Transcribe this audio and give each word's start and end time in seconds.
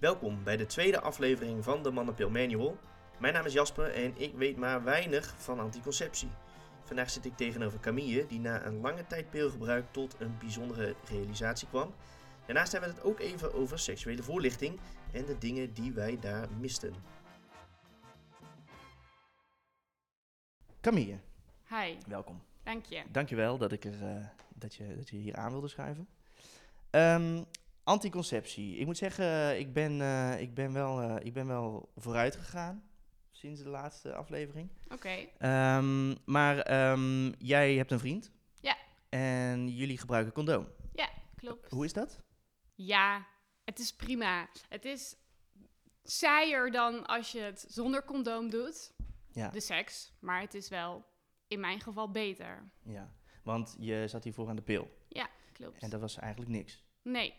Welkom 0.00 0.44
bij 0.44 0.56
de 0.56 0.66
tweede 0.66 1.00
aflevering 1.00 1.64
van 1.64 1.82
de 1.82 1.90
Mannenpil 1.90 2.30
Manual. 2.30 2.78
Mijn 3.18 3.34
naam 3.34 3.44
is 3.44 3.52
Jasper 3.52 3.94
en 3.94 4.14
ik 4.16 4.34
weet 4.34 4.56
maar 4.56 4.84
weinig 4.84 5.34
van 5.36 5.60
anticonceptie. 5.60 6.28
Vandaag 6.84 7.10
zit 7.10 7.24
ik 7.24 7.36
tegenover 7.36 7.80
Camille, 7.80 8.26
die 8.26 8.40
na 8.40 8.64
een 8.64 8.80
lange 8.80 9.06
tijd 9.06 9.30
pilgebruik 9.30 9.92
tot 9.92 10.16
een 10.18 10.38
bijzondere 10.38 10.94
realisatie 11.08 11.68
kwam. 11.68 11.94
Daarnaast 12.46 12.72
hebben 12.72 12.90
we 12.90 12.96
het 12.96 13.04
ook 13.04 13.18
even 13.18 13.54
over 13.54 13.78
seksuele 13.78 14.22
voorlichting 14.22 14.80
en 15.12 15.24
de 15.24 15.38
dingen 15.38 15.72
die 15.72 15.92
wij 15.92 16.18
daar 16.20 16.48
misten. 16.60 16.94
Camille, 20.80 21.18
Hi, 21.68 21.96
welkom. 22.06 22.42
dank 22.62 22.84
je. 22.84 23.02
Dankjewel 23.10 23.58
dat, 23.58 23.72
ik 23.72 23.84
er, 23.84 24.02
eh, 24.02 24.26
dat, 24.54 24.74
je, 24.74 24.96
dat 24.96 25.08
je 25.08 25.16
hier 25.16 25.36
aan 25.36 25.50
wilde 25.50 25.68
schuiven. 25.68 26.08
Ehm, 26.90 27.42
anticonceptie. 27.90 28.76
Ik 28.76 28.86
moet 28.86 28.96
zeggen, 28.96 29.58
ik 29.58 29.72
ben, 29.72 30.00
eh, 30.00 30.40
ik 30.40 30.54
ben, 30.54 30.72
wel, 30.72 31.00
eh, 31.00 31.26
ik 31.26 31.32
ben 31.32 31.46
wel 31.46 31.92
vooruit 31.96 32.36
gegaan 32.36 32.88
sinds 33.30 33.62
de 33.62 33.68
laatste 33.68 34.14
aflevering. 34.14 34.70
Oké, 34.88 35.26
Ehm, 35.38 36.14
maar 36.24 36.58
ehm, 36.58 37.32
jij 37.38 37.74
hebt 37.74 37.90
een 37.90 37.98
vriend. 37.98 38.30
Ja. 38.60 38.76
En 39.08 39.68
jullie 39.68 39.98
gebruiken 39.98 40.32
condoom. 40.32 40.66
klopt. 41.36 41.70
Hoe 41.70 41.84
is 41.84 41.92
dat? 41.92 42.22
Ja, 42.74 43.26
het 43.64 43.78
is 43.78 43.92
prima. 43.96 44.48
Het 44.68 44.84
is 44.84 45.16
saaier 46.02 46.70
dan 46.70 47.06
als 47.06 47.32
je 47.32 47.40
het 47.40 47.64
zonder 47.68 48.04
condoom 48.04 48.50
doet, 48.50 48.92
Ja. 49.32 49.48
de 49.50 49.60
seks. 49.60 50.12
Maar 50.20 50.40
het 50.40 50.54
is 50.54 50.68
wel 50.68 51.04
in 51.48 51.60
mijn 51.60 51.80
geval 51.80 52.10
beter. 52.10 52.70
ja. 52.84 53.12
Want 53.42 53.76
je 53.78 54.04
zat 54.08 54.24
hiervoor 54.24 54.48
aan 54.48 54.56
de 54.56 54.62
pil. 54.62 54.98
Klopt. 55.52 55.82
En 55.82 55.90
dat 55.90 56.00
was 56.00 56.16
eigenlijk 56.16 56.50
niks. 56.50 56.84
Nee, 57.02 57.34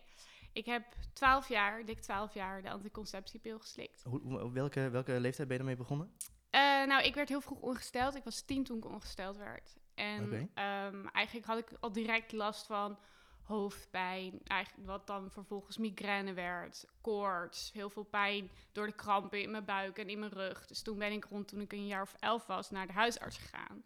ik 0.53 0.65
heb 0.65 0.83
12 1.13 1.47
jaar, 1.47 1.85
dik 1.85 1.99
12 1.99 2.33
jaar, 2.33 2.61
de 2.61 2.69
anticonceptiepil 2.69 3.59
geslikt. 3.59 4.03
Hoe, 4.03 4.51
welke, 4.51 4.89
welke 4.89 5.19
leeftijd 5.19 5.47
ben 5.47 5.57
je 5.57 5.63
ermee 5.63 5.77
begonnen? 5.77 6.11
Eh, 6.49 6.61
nou, 6.61 7.03
ik 7.03 7.15
werd 7.15 7.29
heel 7.29 7.41
vroeg 7.41 7.59
ongesteld. 7.59 8.15
Ik 8.15 8.23
was 8.23 8.41
tien 8.41 8.63
toen 8.63 8.77
ik 8.77 8.85
ongesteld 8.85 9.37
werd. 9.37 9.77
En 9.95 10.49
ehm, 10.53 11.05
eigenlijk 11.07 11.45
had 11.45 11.57
ik 11.57 11.71
al 11.79 11.91
direct 11.91 12.31
last 12.31 12.65
van 12.65 12.97
hoofdpijn. 13.43 14.39
Eigenlijk 14.43 14.87
wat 14.87 15.07
dan 15.07 15.31
vervolgens 15.31 15.77
migraine 15.77 16.33
werd. 16.33 16.85
Koorts, 17.01 17.71
heel 17.73 17.89
veel 17.89 18.03
pijn 18.03 18.49
door 18.71 18.85
de 18.85 18.95
krampen 18.95 19.41
in 19.41 19.51
mijn 19.51 19.65
buik 19.65 19.97
en 19.97 20.09
in 20.09 20.19
mijn 20.19 20.31
rug. 20.31 20.67
Dus 20.67 20.81
toen 20.81 20.97
ben 20.97 21.11
ik 21.11 21.25
rond 21.25 21.47
toen 21.47 21.61
ik 21.61 21.71
een 21.71 21.87
jaar 21.87 22.01
of 22.01 22.15
elf 22.19 22.45
was 22.45 22.69
naar 22.69 22.87
de 22.87 22.93
huisarts 22.93 23.37
gegaan. 23.37 23.83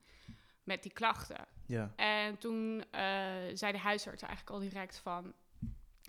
Met 0.64 0.84
die 0.84 0.94
klachten. 0.94 1.48
Ja. 1.66 1.94
En 1.96 2.38
toen 2.38 2.84
eh, 2.92 3.02
zei 3.54 3.72
de 3.72 3.78
huisarts 3.78 4.22
eigenlijk 4.22 4.56
al 4.56 4.70
direct 4.70 4.98
van... 4.98 5.34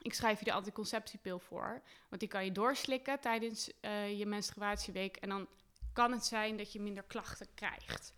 Ik 0.06 0.14
schrijf 0.14 0.38
je 0.38 0.44
de 0.44 0.52
anticonceptiepil 0.52 1.38
voor. 1.38 1.82
Want 2.08 2.20
die 2.20 2.30
kan 2.30 2.44
je 2.44 2.52
doorslikken 2.52 3.20
tijdens 3.20 3.70
eh, 3.80 4.18
je 4.18 4.26
menstruatieweek. 4.26 5.16
En 5.16 5.28
dan 5.28 5.48
kan 5.92 6.12
het 6.12 6.24
zijn 6.24 6.56
dat 6.56 6.72
je 6.72 6.80
minder 6.80 7.02
klachten 7.02 7.46
krijgt. 7.54 8.14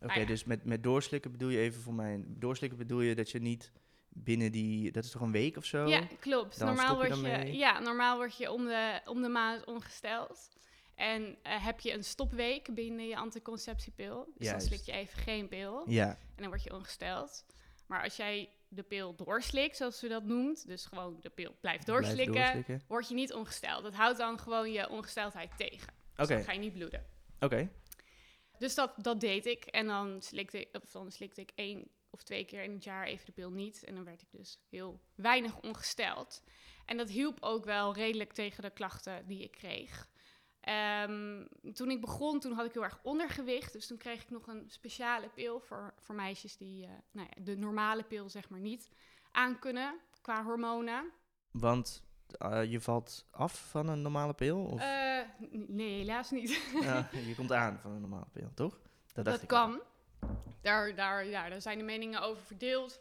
Oké, 0.00 0.12
Ah, 0.12 0.18
ja. 0.18 0.24
dus 0.24 0.44
met, 0.44 0.64
met 0.64 0.82
doorslikken 0.82 1.30
bedoel 1.30 1.48
je 1.48 1.58
even 1.58 1.82
voor 1.82 1.94
mij. 1.94 2.24
Doorslikken 2.26 2.78
bedoel 2.78 3.00
je 3.00 3.14
dat 3.14 3.30
je 3.30 3.38
niet 3.40 3.72
binnen 4.08 4.52
die. 4.52 4.90
Dat 4.92 5.04
is 5.04 5.10
toch 5.10 5.22
een 5.22 5.32
week 5.32 5.56
of 5.56 5.64
zo? 5.64 5.86
Ja, 5.86 6.06
klopt. 6.20 6.58
Dan 6.58 6.66
normaal 6.68 7.02
je 7.02 7.08
word 7.08 7.46
je, 7.46 7.56
ja, 7.56 7.78
normaal 7.78 8.16
word 8.16 8.36
je 8.36 8.52
om 8.52 8.64
de, 8.64 9.00
om 9.04 9.22
de 9.22 9.28
maand 9.28 9.64
ongesteld. 9.64 10.48
En 10.94 11.36
eh, 11.42 11.64
heb 11.64 11.80
je 11.80 11.92
een 11.92 12.04
stopweek 12.04 12.74
binnen 12.74 13.08
je 13.08 13.16
anticonceptiepil. 13.16 14.32
Dus 14.36 14.46
Juist. 14.46 14.68
dan 14.68 14.78
slik 14.78 14.94
je 14.94 15.00
even 15.02 15.18
geen 15.18 15.48
pil. 15.48 15.90
Ja, 15.90 16.08
En 16.08 16.42
dan 16.42 16.48
word 16.48 16.62
je 16.62 16.74
ongesteld. 16.74 17.44
Maar 17.86 18.02
als 18.02 18.16
jij 18.16 18.48
de 18.72 18.82
pil 18.82 19.14
doorslikt, 19.14 19.76
zoals 19.76 19.98
ze 19.98 20.08
dat 20.08 20.24
noemt, 20.24 20.66
dus 20.66 20.86
gewoon 20.86 21.16
de 21.20 21.30
pil 21.30 21.56
blijft 21.60 21.84
blijf 21.84 22.00
doorslikken, 22.02 22.34
doorslikken. 22.34 22.82
word 22.88 23.08
je 23.08 23.14
niet 23.14 23.32
ongesteld. 23.32 23.82
Dat 23.82 23.94
houdt 23.94 24.18
dan 24.18 24.38
gewoon 24.38 24.72
je 24.72 24.88
ongesteldheid 24.88 25.50
tegen. 25.56 25.92
Dus 26.16 26.28
dan 26.28 26.42
ga 26.42 26.52
je 26.52 26.58
niet 26.58 26.72
bloeden. 26.72 27.06
oké. 27.40 27.70
Dus 28.58 28.74
dat, 28.74 28.92
dat 28.96 29.20
deed 29.20 29.46
ik. 29.46 29.64
En 29.64 29.86
dan 29.86 30.22
slikte, 30.22 30.60
ik, 30.60 30.68
of 30.82 30.90
dan 30.90 31.12
slikte 31.12 31.40
ik 31.40 31.50
één 31.54 31.88
of 32.10 32.22
twee 32.22 32.44
keer 32.44 32.62
in 32.62 32.72
het 32.72 32.84
jaar 32.84 33.06
even 33.06 33.26
de 33.26 33.32
pil 33.32 33.50
niet. 33.50 33.84
En 33.84 33.94
dan 33.94 34.04
werd 34.04 34.22
ik 34.22 34.28
dus 34.30 34.58
heel 34.68 35.00
weinig 35.14 35.60
ongesteld. 35.60 36.42
En 36.84 36.96
dat 36.96 37.10
hielp 37.10 37.36
ook 37.40 37.64
wel 37.64 37.94
redelijk 37.94 38.32
tegen 38.32 38.62
de 38.62 38.70
klachten 38.70 39.26
die 39.26 39.42
ik 39.42 39.50
kreeg. 39.50 40.08
Ehm, 40.60 41.44
toen 41.74 41.90
ik 41.90 42.00
begon, 42.00 42.40
toen 42.40 42.52
had 42.52 42.66
ik 42.66 42.72
heel 42.72 42.84
erg 42.84 42.98
ondergewicht. 43.02 43.72
Dus 43.72 43.86
toen 43.86 43.96
kreeg 43.96 44.22
ik 44.22 44.30
nog 44.30 44.46
een 44.46 44.64
speciale 44.68 45.28
pil 45.28 45.60
voor, 45.60 45.94
voor 45.98 46.14
meisjes 46.14 46.56
die 46.56 46.84
eh, 46.84 46.90
nou 47.10 47.28
ja, 47.30 47.42
de 47.42 47.56
normale 47.56 48.02
pil 48.02 48.28
zeg 48.28 48.48
maar 48.48 48.60
niet 48.60 48.90
aankunnen 49.32 49.98
qua 50.20 50.44
hormonen. 50.44 51.10
Want 51.50 52.04
eh, 52.38 52.64
je 52.64 52.80
valt 52.80 53.26
af 53.30 53.68
van 53.70 53.88
een 53.88 54.02
normale 54.02 54.34
pil? 54.34 54.64
Of? 54.64 54.80
Eh, 54.80 55.20
nee, 55.50 55.98
helaas 55.98 56.30
niet. 56.30 56.62
Ja, 56.80 57.08
je 57.28 57.34
komt 57.34 57.52
aan 57.52 57.78
van 57.78 57.90
een 57.90 58.00
normale 58.00 58.28
pil, 58.32 58.50
toch? 58.54 58.80
Dat 59.12 59.42
ik 59.42 59.48
kan. 59.48 59.80
Daar, 60.62 60.94
daar, 60.94 61.26
ja, 61.26 61.48
daar 61.48 61.60
zijn 61.60 61.78
de 61.78 61.84
meningen 61.84 62.22
over 62.22 62.42
verdeeld. 62.42 63.00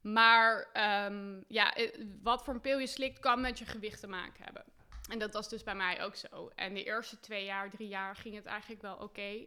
Maar 0.00 0.68
ehm, 0.72 1.42
ja, 1.48 1.74
wat 2.22 2.44
voor 2.44 2.54
een 2.54 2.60
pil 2.60 2.78
je 2.78 2.86
slikt, 2.86 3.18
kan 3.18 3.40
met 3.40 3.58
je 3.58 3.64
gewicht 3.64 4.00
te 4.00 4.06
maken 4.06 4.44
hebben. 4.44 4.64
En 5.12 5.18
dat 5.18 5.32
was 5.32 5.48
dus 5.48 5.62
bij 5.62 5.74
mij 5.74 6.02
ook 6.02 6.14
zo. 6.14 6.50
En 6.54 6.74
de 6.74 6.84
eerste 6.84 7.20
twee 7.20 7.44
jaar, 7.44 7.70
drie 7.70 7.88
jaar 7.88 8.16
ging 8.16 8.34
het 8.34 8.46
eigenlijk 8.46 8.82
wel 8.82 8.96
oké. 8.96 9.46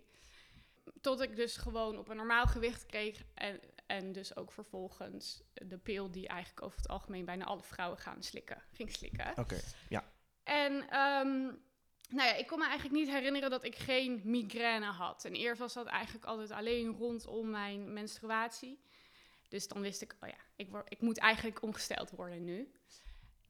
Tot 1.02 1.22
ik 1.22 1.36
dus 1.36 1.58
gewoon 1.58 1.98
op 1.98 2.10
een 2.10 2.16
normaal 2.16 2.46
gewicht 2.46 2.86
kreeg. 2.86 3.24
En, 3.34 3.60
en 3.86 4.12
dus 4.12 4.36
ook 4.36 4.52
vervolgens 4.52 5.44
de 5.54 5.78
pil 5.78 6.12
die 6.12 6.28
eigenlijk 6.28 6.66
over 6.66 6.78
het 6.78 6.88
algemeen 6.88 7.26
bijna 7.26 7.46
alle 7.46 7.64
vrouwen 7.64 7.98
gaan 7.98 8.24
slikken, 8.24 8.62
ging 8.72 8.92
slikken. 8.92 9.30
Oké, 9.36 9.60
En 10.44 10.90
ehm, 10.90 11.42
nou 12.10 12.28
ja, 12.28 12.34
ik 12.34 12.48
kon 12.48 12.60
me 12.60 12.66
eigenlijk 12.66 12.96
niet 12.96 13.10
herinneren 13.10 13.50
dat 13.50 13.64
ik 13.64 13.76
geen 13.76 14.22
migraine 14.24 14.86
had. 14.86 15.26
En 15.26 15.34
eerst 15.34 15.60
was 15.60 15.74
dat 15.74 15.88
eigenlijk 15.88 16.26
altijd 16.26 16.52
alleen 16.52 16.98
rondom 16.98 17.50
mijn 17.50 17.94
menstruatie. 17.94 18.80
Dus 19.48 19.68
dan 19.68 19.82
wist 19.82 20.02
ik, 20.02 20.16
oh 20.20 20.30
ja, 20.30 20.40
ik, 20.56 20.70
word, 20.70 20.92
ik 20.92 21.02
moet 21.02 21.18
eigenlijk 21.18 21.62
ongesteld 21.62 22.10
worden 22.10 22.44
nu. 22.44 22.72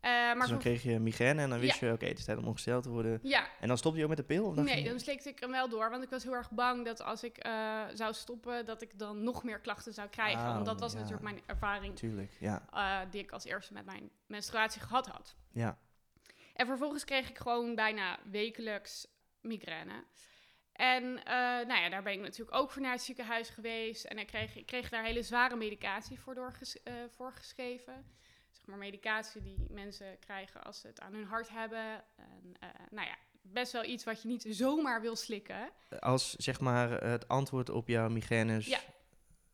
Eh, 0.06 0.12
maar 0.12 0.36
dus 0.40 0.50
dan 0.50 0.58
kreeg 0.60 0.84
je 0.84 1.00
migraine 1.00 1.42
en 1.42 1.50
dan 1.50 1.60
wist 1.60 1.80
je, 1.80 1.92
oké, 1.92 2.06
het 2.06 2.18
is 2.18 2.26
tijd 2.26 2.38
om 2.38 2.46
ongesteld 2.46 2.84
te 2.84 2.90
worden. 2.90 3.20
ja, 3.24 3.48
En 3.60 3.68
dan 3.68 3.78
stopte 3.78 3.98
je 3.98 4.04
ook 4.04 4.10
met 4.10 4.18
de 4.18 4.24
pil? 4.24 4.46
Of 4.46 4.56
nee, 4.56 4.84
dan 4.84 5.00
slikte 5.00 5.30
ik 5.30 5.40
hem 5.40 5.52
wel 5.52 5.70
door. 5.70 5.90
Want 5.90 6.04
ik 6.04 6.10
was 6.10 6.24
heel 6.24 6.34
erg 6.34 6.52
bang 6.52 6.86
dat 6.86 7.02
als 7.02 7.24
ik 7.24 7.38
eh, 7.38 7.82
zou 7.94 8.14
stoppen, 8.14 8.66
dat 8.66 8.82
ik 8.82 9.00
dan 9.00 9.24
nog 9.24 9.44
meer 9.44 9.60
klachten 9.60 9.94
zou 9.94 10.10
krijgen. 10.10 10.42
Oh, 10.48 10.54
want 10.54 10.66
dat 10.66 10.80
was 10.80 10.94
natuurlijk 10.94 11.22
mijn 11.22 11.42
ervaring 11.46 11.96
Tuurlijk, 11.96 12.32
ja. 12.40 12.66
eh, 12.72 13.12
die 13.12 13.22
ik 13.22 13.32
als 13.32 13.46
eerste 13.46 13.74
met 13.74 13.86
mijn 13.86 14.10
menstruatie 14.28 14.82
gehad 14.82 15.08
had. 15.08 15.36
Ja, 15.52 15.78
En 16.54 16.66
vervolgens 16.66 17.06
kreeg 17.06 17.30
ik 17.30 17.38
gewoon 17.38 17.76
bijna 17.76 18.20
wekelijks 18.32 19.08
migraine. 19.42 20.04
En 20.74 21.14
nou 21.68 21.82
ja, 21.82 21.90
daar 21.90 22.04
ben 22.04 22.14
ik 22.14 22.22
natuurlijk 22.22 22.58
ook 22.58 22.72
voor 22.72 22.82
naar 22.82 22.92
het 22.92 23.02
ziekenhuis 23.02 23.50
geweest. 23.50 24.04
En 24.06 24.18
ik 24.18 24.28
kreeg, 24.28 24.56
ik 24.56 24.66
kreeg 24.66 24.90
daar 24.90 25.04
hele 25.04 25.24
zware 25.24 25.56
medicatie 25.56 26.20
voor 26.20 26.36
doorges, 26.36 26.84
eh, 26.84 26.94
voorgeschreven. 27.10 28.06
Zeg 28.56 28.66
maar 28.66 28.78
medicatie 28.78 29.42
die 29.42 29.66
mensen 29.70 30.20
krijgen 30.20 30.64
als 30.64 30.80
ze 30.80 30.88
het 30.88 31.00
aan 31.00 31.14
hun 31.14 31.26
hart 31.26 31.50
hebben. 31.50 32.04
En, 32.16 32.54
eh, 32.60 32.70
nou 32.92 33.08
ja, 33.08 33.16
best 33.42 33.72
wel 33.72 33.84
iets 33.84 34.04
wat 34.04 34.22
je 34.22 34.28
niet 34.28 34.46
zomaar 34.50 35.02
wil 35.02 35.16
slikken. 35.16 35.70
als 36.00 36.36
zeg 36.36 36.60
maar 36.60 37.04
het 37.04 37.28
antwoord 37.28 37.70
op 37.70 37.88
jouw 37.88 38.10
migraines. 38.10 38.66
Ja. 38.66 38.80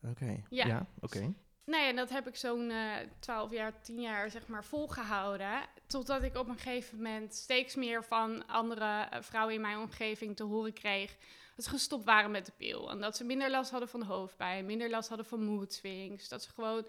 Oké, 0.04 0.44
Ja. 0.50 0.66
ja, 0.66 0.86
oké. 1.00 1.34
Nou 1.66 1.84
ja, 1.84 1.90
en 1.90 1.96
dat 1.96 2.10
heb 2.10 2.28
ik 2.28 2.36
zo'n 2.36 2.72
eh 2.72 2.96
12 3.20 3.52
jaar, 3.52 3.82
10 3.82 4.02
jaar 4.02 4.30
zeg 4.32 4.48
maar 4.48 4.66
volgehouden. 4.66 5.62
Totdat 5.88 6.24
ik 6.24 6.36
op 6.36 6.48
een 6.48 6.58
gegeven 6.58 6.98
moment 6.98 7.34
steeds 7.36 7.76
meer 7.76 8.04
van 8.04 8.48
andere 8.48 9.08
eh, 9.10 9.22
vrouwen 9.22 9.56
in 9.56 9.62
mijn 9.62 9.78
omgeving 9.78 10.36
te 10.36 10.44
horen 10.44 10.74
kreeg 10.74 11.18
dat 11.56 11.66
ze 11.66 11.72
gestopt 11.72 12.04
waren 12.06 12.32
met 12.32 12.46
de 12.46 12.52
pil. 12.58 12.90
En 12.90 13.00
dat 13.02 13.18
ze 13.18 13.24
minder 13.24 13.50
last 13.50 13.72
hadden 13.72 13.90
van 13.90 14.02
hoofdpijn, 14.04 14.66
minder 14.66 14.90
last 14.90 15.08
hadden 15.10 15.26
van 15.26 15.44
mood 15.44 15.74
swings. 15.74 16.28
Dat 16.30 16.44
ze 16.44 16.50
gewoon 16.50 16.86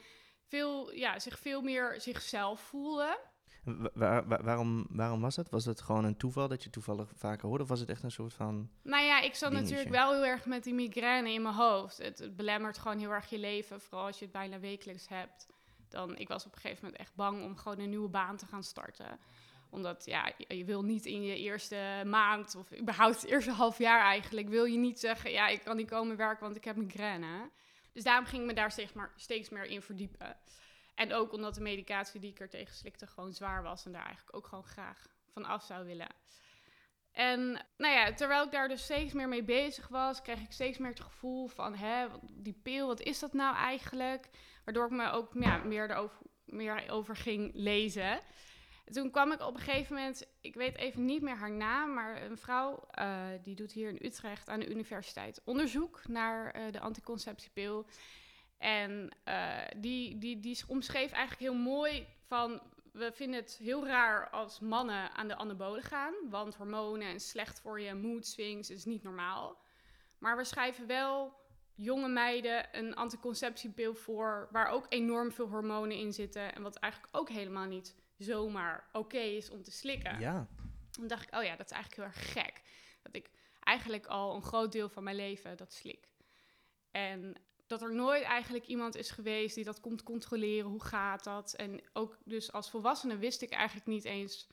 veel, 0.56 0.92
ja, 0.94 1.18
zich 1.18 1.38
veel 1.38 1.62
meer 1.62 1.94
zichzelf 2.00 2.60
voelden. 2.60 3.18
Wa- 3.64 3.90
waar- 3.94 4.28
waar- 4.28 4.42
waarom, 4.44 4.86
waarom 4.90 5.20
was 5.20 5.34
dat? 5.34 5.50
Was 5.50 5.64
het 5.64 5.80
gewoon 5.80 6.04
een 6.04 6.16
toeval 6.16 6.48
dat 6.48 6.62
je 6.62 6.70
toevallig 6.70 7.10
vaker 7.14 7.48
hoorde? 7.48 7.62
Of 7.62 7.68
was 7.68 7.80
het 7.80 7.88
echt 7.88 8.02
een 8.02 8.10
soort 8.10 8.34
van... 8.34 8.70
Nou 8.82 9.04
ja, 9.04 9.20
ik 9.20 9.34
zat 9.34 9.50
Dingetje. 9.50 9.74
natuurlijk 9.74 10.02
wel 10.02 10.12
heel 10.12 10.24
erg 10.24 10.46
met 10.46 10.64
die 10.64 10.74
migraine 10.74 11.32
in 11.32 11.42
mijn 11.42 11.54
hoofd. 11.54 11.98
Het, 11.98 12.18
het 12.18 12.36
belemmert 12.36 12.78
gewoon 12.78 12.98
heel 12.98 13.10
erg 13.10 13.30
je 13.30 13.38
leven, 13.38 13.80
vooral 13.80 14.06
als 14.06 14.18
je 14.18 14.24
het 14.24 14.32
bijna 14.32 14.58
wekelijks 14.60 15.08
hebt. 15.08 15.46
Dan, 15.88 16.16
ik 16.16 16.28
was 16.28 16.46
op 16.46 16.52
een 16.54 16.60
gegeven 16.60 16.84
moment 16.84 17.00
echt 17.00 17.14
bang 17.14 17.42
om 17.44 17.56
gewoon 17.56 17.78
een 17.78 17.88
nieuwe 17.88 18.08
baan 18.08 18.36
te 18.36 18.46
gaan 18.46 18.62
starten. 18.62 19.18
Omdat, 19.70 20.04
ja, 20.04 20.32
je, 20.36 20.56
je 20.56 20.64
wil 20.64 20.82
niet 20.82 21.06
in 21.06 21.22
je 21.22 21.36
eerste 21.36 22.02
maand, 22.06 22.54
of 22.54 22.78
überhaupt 22.80 23.20
het 23.20 23.30
eerste 23.30 23.50
half 23.50 23.78
jaar 23.78 24.00
eigenlijk, 24.00 24.48
wil 24.48 24.64
je 24.64 24.78
niet 24.78 25.00
zeggen, 25.00 25.30
ja, 25.30 25.48
ik 25.48 25.62
kan 25.64 25.76
niet 25.76 25.90
komen 25.90 26.16
werken, 26.16 26.44
want 26.44 26.56
ik 26.56 26.64
heb 26.64 26.76
migraine. 26.76 27.50
Dus 27.92 28.02
daarom 28.02 28.26
ging 28.26 28.42
ik 28.42 28.48
me 28.48 28.54
daar 28.54 28.70
steeds, 28.70 28.92
maar, 28.92 29.12
steeds 29.16 29.48
meer 29.48 29.64
in 29.64 29.82
verdiepen. 29.82 30.36
En 30.94 31.12
ook 31.12 31.32
omdat 31.32 31.54
de 31.54 31.60
medicatie 31.60 32.20
die 32.20 32.30
ik 32.30 32.40
er 32.40 32.48
tegen 32.48 32.74
slikte 32.74 33.06
gewoon 33.06 33.32
zwaar 33.32 33.62
was 33.62 33.84
en 33.84 33.92
daar 33.92 34.04
eigenlijk 34.04 34.36
ook 34.36 34.46
gewoon 34.46 34.64
graag 34.64 35.06
van 35.32 35.44
af 35.44 35.64
zou 35.64 35.86
willen. 35.86 36.08
En 37.12 37.66
nou 37.76 37.94
ja, 37.94 38.14
terwijl 38.14 38.44
ik 38.44 38.50
daar 38.50 38.68
dus 38.68 38.82
steeds 38.82 39.12
meer 39.12 39.28
mee 39.28 39.42
bezig 39.42 39.88
was, 39.88 40.22
kreeg 40.22 40.40
ik 40.40 40.52
steeds 40.52 40.78
meer 40.78 40.90
het 40.90 41.00
gevoel 41.00 41.46
van, 41.46 41.74
hè, 41.74 42.06
die 42.30 42.60
pil, 42.62 42.86
wat 42.86 43.00
is 43.00 43.18
dat 43.18 43.32
nou 43.32 43.56
eigenlijk? 43.56 44.28
Waardoor 44.64 44.84
ik 44.84 44.90
me 44.90 45.10
ook 45.10 45.30
ja, 45.34 45.56
meer, 45.56 45.90
erover, 45.90 46.18
meer 46.44 46.90
over 46.90 47.16
ging 47.16 47.50
lezen. 47.54 48.20
En 48.84 48.92
toen 48.92 49.10
kwam 49.10 49.32
ik 49.32 49.40
op 49.40 49.54
een 49.54 49.60
gegeven 49.60 49.96
moment, 49.96 50.26
ik 50.40 50.54
weet 50.54 50.76
even 50.76 51.04
niet 51.04 51.22
meer 51.22 51.36
haar 51.36 51.52
naam, 51.52 51.94
maar 51.94 52.22
een 52.22 52.38
vrouw 52.38 52.88
uh, 52.98 53.26
die 53.42 53.54
doet 53.54 53.72
hier 53.72 53.88
in 53.88 54.06
Utrecht 54.06 54.48
aan 54.48 54.60
de 54.60 54.70
universiteit 54.70 55.40
onderzoek 55.44 56.08
naar 56.08 56.56
uh, 56.56 56.72
de 56.72 56.80
anticonceptiepil. 56.80 57.86
En 58.58 59.16
uh, 59.28 59.58
die, 59.76 60.18
die, 60.18 60.40
die 60.40 60.62
omschreef 60.66 61.12
eigenlijk 61.12 61.40
heel 61.52 61.62
mooi 61.62 62.06
van 62.26 62.60
we 62.92 63.12
vinden 63.12 63.40
het 63.40 63.58
heel 63.62 63.86
raar 63.86 64.30
als 64.30 64.60
mannen 64.60 65.12
aan 65.12 65.28
de 65.28 65.36
anabolen 65.36 65.82
gaan, 65.82 66.14
want 66.30 66.54
hormonen 66.54 67.08
en 67.08 67.20
slecht 67.20 67.60
voor 67.60 67.80
je, 67.80 67.94
mood 67.94 68.26
swings 68.26 68.70
is 68.70 68.84
niet 68.84 69.02
normaal. 69.02 69.60
Maar 70.18 70.36
we 70.36 70.44
schrijven 70.44 70.86
wel 70.86 71.40
jonge 71.74 72.08
meiden 72.08 72.78
een 72.78 72.94
anticonceptiepil 72.94 73.94
voor 73.94 74.48
waar 74.50 74.68
ook 74.68 74.86
enorm 74.88 75.32
veel 75.32 75.48
hormonen 75.48 75.96
in 75.96 76.12
zitten 76.12 76.54
en 76.54 76.62
wat 76.62 76.76
eigenlijk 76.76 77.16
ook 77.16 77.28
helemaal 77.28 77.66
niet 77.66 77.94
zomaar 78.22 78.88
oké 78.92 79.18
is 79.18 79.50
om 79.50 79.62
te 79.62 79.70
slikken. 79.70 80.20
Ja. 80.20 80.48
Dan 80.90 81.06
dacht 81.06 81.22
ik, 81.22 81.34
oh 81.34 81.42
ja, 81.42 81.56
dat 81.56 81.66
is 81.66 81.72
eigenlijk 81.72 82.02
heel 82.02 82.22
erg 82.22 82.32
gek. 82.32 82.62
Dat 83.02 83.14
ik 83.14 83.30
eigenlijk 83.60 84.06
al 84.06 84.34
een 84.34 84.42
groot 84.42 84.72
deel 84.72 84.88
van 84.88 85.02
mijn 85.02 85.16
leven 85.16 85.56
dat 85.56 85.72
slik. 85.72 86.08
En 86.90 87.36
dat 87.66 87.82
er 87.82 87.94
nooit 87.94 88.22
eigenlijk 88.22 88.66
iemand 88.66 88.96
is 88.96 89.10
geweest 89.10 89.54
die 89.54 89.64
dat 89.64 89.80
komt 89.80 90.02
controleren. 90.02 90.70
Hoe 90.70 90.84
gaat 90.84 91.24
dat? 91.24 91.54
En 91.54 91.80
ook 91.92 92.18
dus 92.24 92.52
als 92.52 92.70
volwassene 92.70 93.16
wist 93.16 93.42
ik 93.42 93.50
eigenlijk 93.50 93.86
niet 93.86 94.04
eens. 94.04 94.48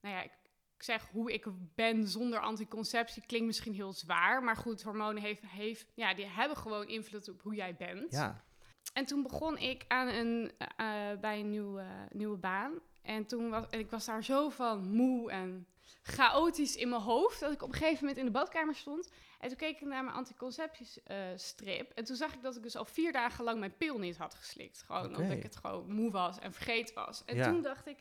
Nou 0.00 0.14
ja, 0.14 0.22
ik, 0.22 0.32
ik 0.76 0.82
zeg 0.82 1.08
hoe 1.08 1.32
ik 1.32 1.46
ben 1.74 2.08
zonder 2.08 2.40
anticonceptie 2.40 3.26
klinkt 3.26 3.46
misschien 3.46 3.74
heel 3.74 3.92
zwaar. 3.92 4.42
Maar 4.42 4.56
goed, 4.56 4.82
hormonen 4.82 5.22
heeft, 5.22 5.46
heeft, 5.46 5.92
ja, 5.94 6.14
die 6.14 6.26
hebben 6.26 6.56
gewoon 6.56 6.88
invloed 6.88 7.28
op 7.28 7.42
hoe 7.42 7.54
jij 7.54 7.76
bent. 7.76 8.12
Ja. 8.12 8.44
En 8.92 9.06
toen 9.06 9.22
begon 9.22 9.58
ik 9.58 9.84
aan 9.88 10.08
een, 10.08 10.52
uh, 10.60 11.20
bij 11.20 11.40
een 11.40 11.50
nieuwe, 11.50 12.08
nieuwe 12.10 12.38
baan. 12.38 12.80
En 13.02 13.26
toen 13.26 13.50
was 13.50 13.64
en 13.70 13.78
ik 13.78 13.90
was 13.90 14.04
daar 14.04 14.24
zo 14.24 14.48
van 14.48 14.88
moe 14.88 15.30
en 15.30 15.66
chaotisch 16.02 16.76
in 16.76 16.88
mijn 16.88 17.02
hoofd. 17.02 17.40
Dat 17.40 17.52
ik 17.52 17.62
op 17.62 17.68
een 17.68 17.74
gegeven 17.74 17.98
moment 18.00 18.18
in 18.18 18.24
de 18.24 18.30
badkamer 18.30 18.74
stond. 18.74 19.10
En 19.40 19.48
toen 19.48 19.56
keek 19.56 19.80
ik 19.80 19.86
naar 19.86 20.04
mijn 20.04 20.16
anticonceptiestrip. 20.16 21.90
Uh, 21.90 21.92
en 21.94 22.04
toen 22.04 22.16
zag 22.16 22.34
ik 22.34 22.42
dat 22.42 22.56
ik 22.56 22.62
dus 22.62 22.76
al 22.76 22.84
vier 22.84 23.12
dagen 23.12 23.44
lang 23.44 23.58
mijn 23.58 23.76
pil 23.76 23.98
niet 23.98 24.16
had 24.16 24.34
geslikt. 24.34 24.82
Gewoon 24.82 25.04
okay. 25.04 25.16
omdat 25.16 25.36
ik 25.36 25.42
het 25.42 25.56
gewoon 25.56 25.92
moe 25.92 26.10
was 26.10 26.38
en 26.38 26.52
vergeten 26.52 26.94
was. 26.94 27.24
En 27.24 27.36
ja. 27.36 27.44
toen 27.44 27.62
dacht 27.62 27.86
ik, 27.86 27.98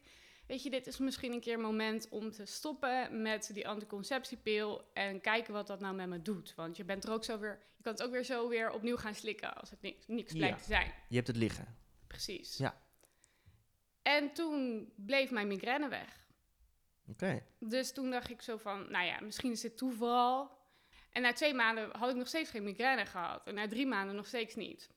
weet 0.48 0.63
je, 0.63 0.69
dit 0.69 0.88
is 0.88 0.98
misschien 0.98 1.34
een 1.34 1.40
keer 1.40 1.54
een 1.54 1.62
moment 1.62 2.10
om 2.10 2.31
te 2.31 2.45
stoppen 2.45 3.22
met 3.22 3.50
die 3.54 3.68
anticonceptiepil. 3.68 4.90
En 4.94 5.22
kijken 5.22 5.54
wat 5.54 5.68
dat 5.68 5.80
nou 5.80 5.95
met 5.95 6.07
me 6.07 6.22
doet. 6.22 6.54
Want 6.56 6.78
je 6.78 6.84
bent 6.84 7.04
er 7.04 7.12
ook 7.12 7.24
zo 7.24 7.40
weer, 7.40 7.60
je 7.78 7.84
kan 7.84 7.92
het 7.92 8.04
ook 8.04 8.12
weer 8.12 8.24
zo 8.24 8.50
weer 8.50 8.72
opnieuw 8.72 8.98
gaan 8.98 9.16
slikken 9.16 9.56
als 9.56 9.69
het 9.69 9.81
niks, 9.81 10.07
niks 10.07 10.34
blijkt 10.34 10.57
ja. 10.57 10.62
te 10.62 10.69
zijn. 10.72 10.94
Je 11.07 11.16
hebt 11.16 11.28
het 11.28 11.38
liggen. 11.38 11.78
Precies. 12.07 12.57
Ja. 12.57 12.81
En 14.17 14.33
toen 14.33 14.91
bleef 14.95 15.31
mijn 15.31 15.47
migraine 15.47 15.88
weg. 15.88 16.27
Oké. 17.01 17.11
Okay. 17.11 17.44
Dus 17.59 17.91
toen 17.91 18.11
dacht 18.11 18.29
ik 18.29 18.41
zo 18.41 18.57
van, 18.57 18.91
nou 18.91 19.06
ja, 19.06 19.19
misschien 19.21 19.51
is 19.51 19.61
dit 19.61 19.77
toeval. 19.77 20.57
En 21.11 21.21
na 21.21 21.33
twee 21.33 21.53
maanden 21.53 21.97
had 21.97 22.09
ik 22.09 22.15
nog 22.15 22.27
steeds 22.27 22.50
geen 22.50 22.63
migraine 22.63 23.06
gehad. 23.06 23.47
En 23.47 23.53
na 23.53 23.67
drie 23.67 23.88
maanden 23.88 24.15
nog 24.15 24.27
steeds 24.27 24.56
niet. 24.56 24.89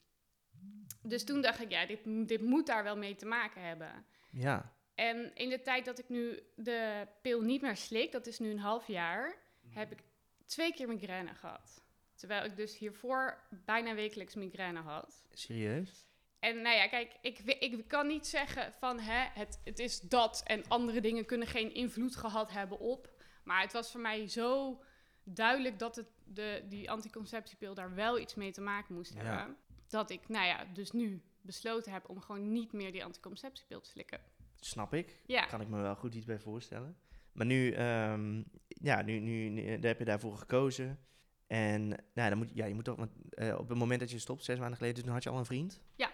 Dus 1.03 1.25
toen 1.25 1.41
dacht 1.41 1.61
ik, 1.61 1.71
ja, 1.71 1.87
dit, 1.87 2.01
dit 2.05 2.41
moet 2.41 2.67
daar 2.67 2.83
wel 2.83 2.97
mee 2.97 3.15
te 3.15 3.27
maken 3.27 3.63
hebben. 3.63 4.07
Ja. 4.31 4.73
En 4.95 5.35
in 5.35 5.49
de 5.49 5.61
tijd 5.61 5.85
dat 5.85 5.99
ik 5.99 6.09
nu 6.09 6.43
de 6.57 7.07
pil 7.23 7.41
niet 7.41 7.63
meer 7.63 7.77
slik, 7.77 8.13
dat 8.13 8.27
is 8.27 8.39
nu 8.39 8.51
een 8.51 8.59
half 8.59 8.87
jaar, 8.87 9.37
heb 9.69 9.93
ik 9.93 10.03
twee 10.47 10.73
keer 10.73 10.89
migraine 10.89 11.35
gehad. 11.35 11.85
Terwijl 12.15 12.45
ik 12.45 12.57
dus 12.57 12.79
hiervoor 12.79 13.43
bijna 13.51 13.95
wekelijks 13.95 14.35
migraine 14.35 14.81
had. 14.81 15.25
Serieus? 15.33 16.07
En 16.43 16.63
nou 16.63 16.77
ja, 16.77 16.89
kijk, 16.89 17.17
ik, 17.21 17.39
ik 17.39 17.89
kan 17.89 18.07
niet 18.07 18.27
zeggen 18.27 18.73
van 18.79 18.99
hè, 19.01 19.29
het, 19.33 19.61
het 19.65 19.79
is 19.79 20.01
dat 20.01 20.43
en 20.47 20.69
andere 20.69 21.01
dingen 21.01 21.25
kunnen 21.25 21.47
geen 21.47 21.75
invloed 21.75 22.17
gehad 22.17 22.53
hebben 22.53 22.79
op. 22.79 23.11
Maar 23.45 23.61
het 23.61 23.73
was 23.73 23.91
voor 23.91 24.01
mij 24.01 24.29
zo 24.29 24.81
duidelijk 25.25 25.79
dat 25.79 25.97
het 25.97 26.07
de, 26.25 26.65
die 26.69 26.91
anticonceptiepil 26.91 27.75
daar 27.75 27.95
wel 27.95 28.19
iets 28.19 28.35
mee 28.35 28.53
te 28.53 28.61
maken 28.61 28.95
moest 28.95 29.15
hebben. 29.15 29.33
Ja. 29.33 29.57
Dat 29.89 30.11
ik, 30.11 30.29
nou 30.29 30.47
ja, 30.47 30.65
dus 30.65 30.91
nu 30.91 31.23
besloten 31.41 31.93
heb 31.93 32.09
om 32.09 32.21
gewoon 32.21 32.53
niet 32.53 32.73
meer 32.73 32.93
die 32.93 33.05
anticonceptiepil 33.05 33.81
te 33.81 33.91
slikken. 33.91 34.21
Snap 34.61 34.95
ik. 34.95 35.23
Ja. 35.27 35.45
Kan 35.45 35.61
ik 35.61 35.69
me 35.69 35.81
wel 35.81 35.97
goed 35.97 36.15
iets 36.15 36.27
bij 36.27 36.39
voorstellen. 36.39 36.97
Maar 37.33 37.47
nu, 37.47 37.77
um, 37.77 38.45
ja, 38.69 39.03
nu, 39.03 39.19
nu, 39.19 39.49
nu 39.49 39.65
daar 39.65 39.91
heb 39.91 39.99
je 39.99 40.05
daarvoor 40.05 40.37
gekozen. 40.37 40.99
En 41.47 41.89
nou, 41.89 42.29
dan 42.29 42.39
moet, 42.39 42.51
ja, 42.55 42.65
je 42.67 42.75
moet 42.75 42.85
toch, 42.85 42.97
want, 42.97 43.11
uh, 43.35 43.59
op 43.59 43.69
het 43.69 43.79
moment 43.79 44.01
dat 44.01 44.11
je 44.11 44.19
stopt, 44.19 44.45
zes 44.45 44.59
maanden 44.59 44.77
geleden, 44.77 45.05
toen 45.05 45.13
had 45.13 45.23
je 45.23 45.31
al 45.31 45.39
een 45.39 45.45
vriend. 45.45 45.81
Ja. 45.97 46.12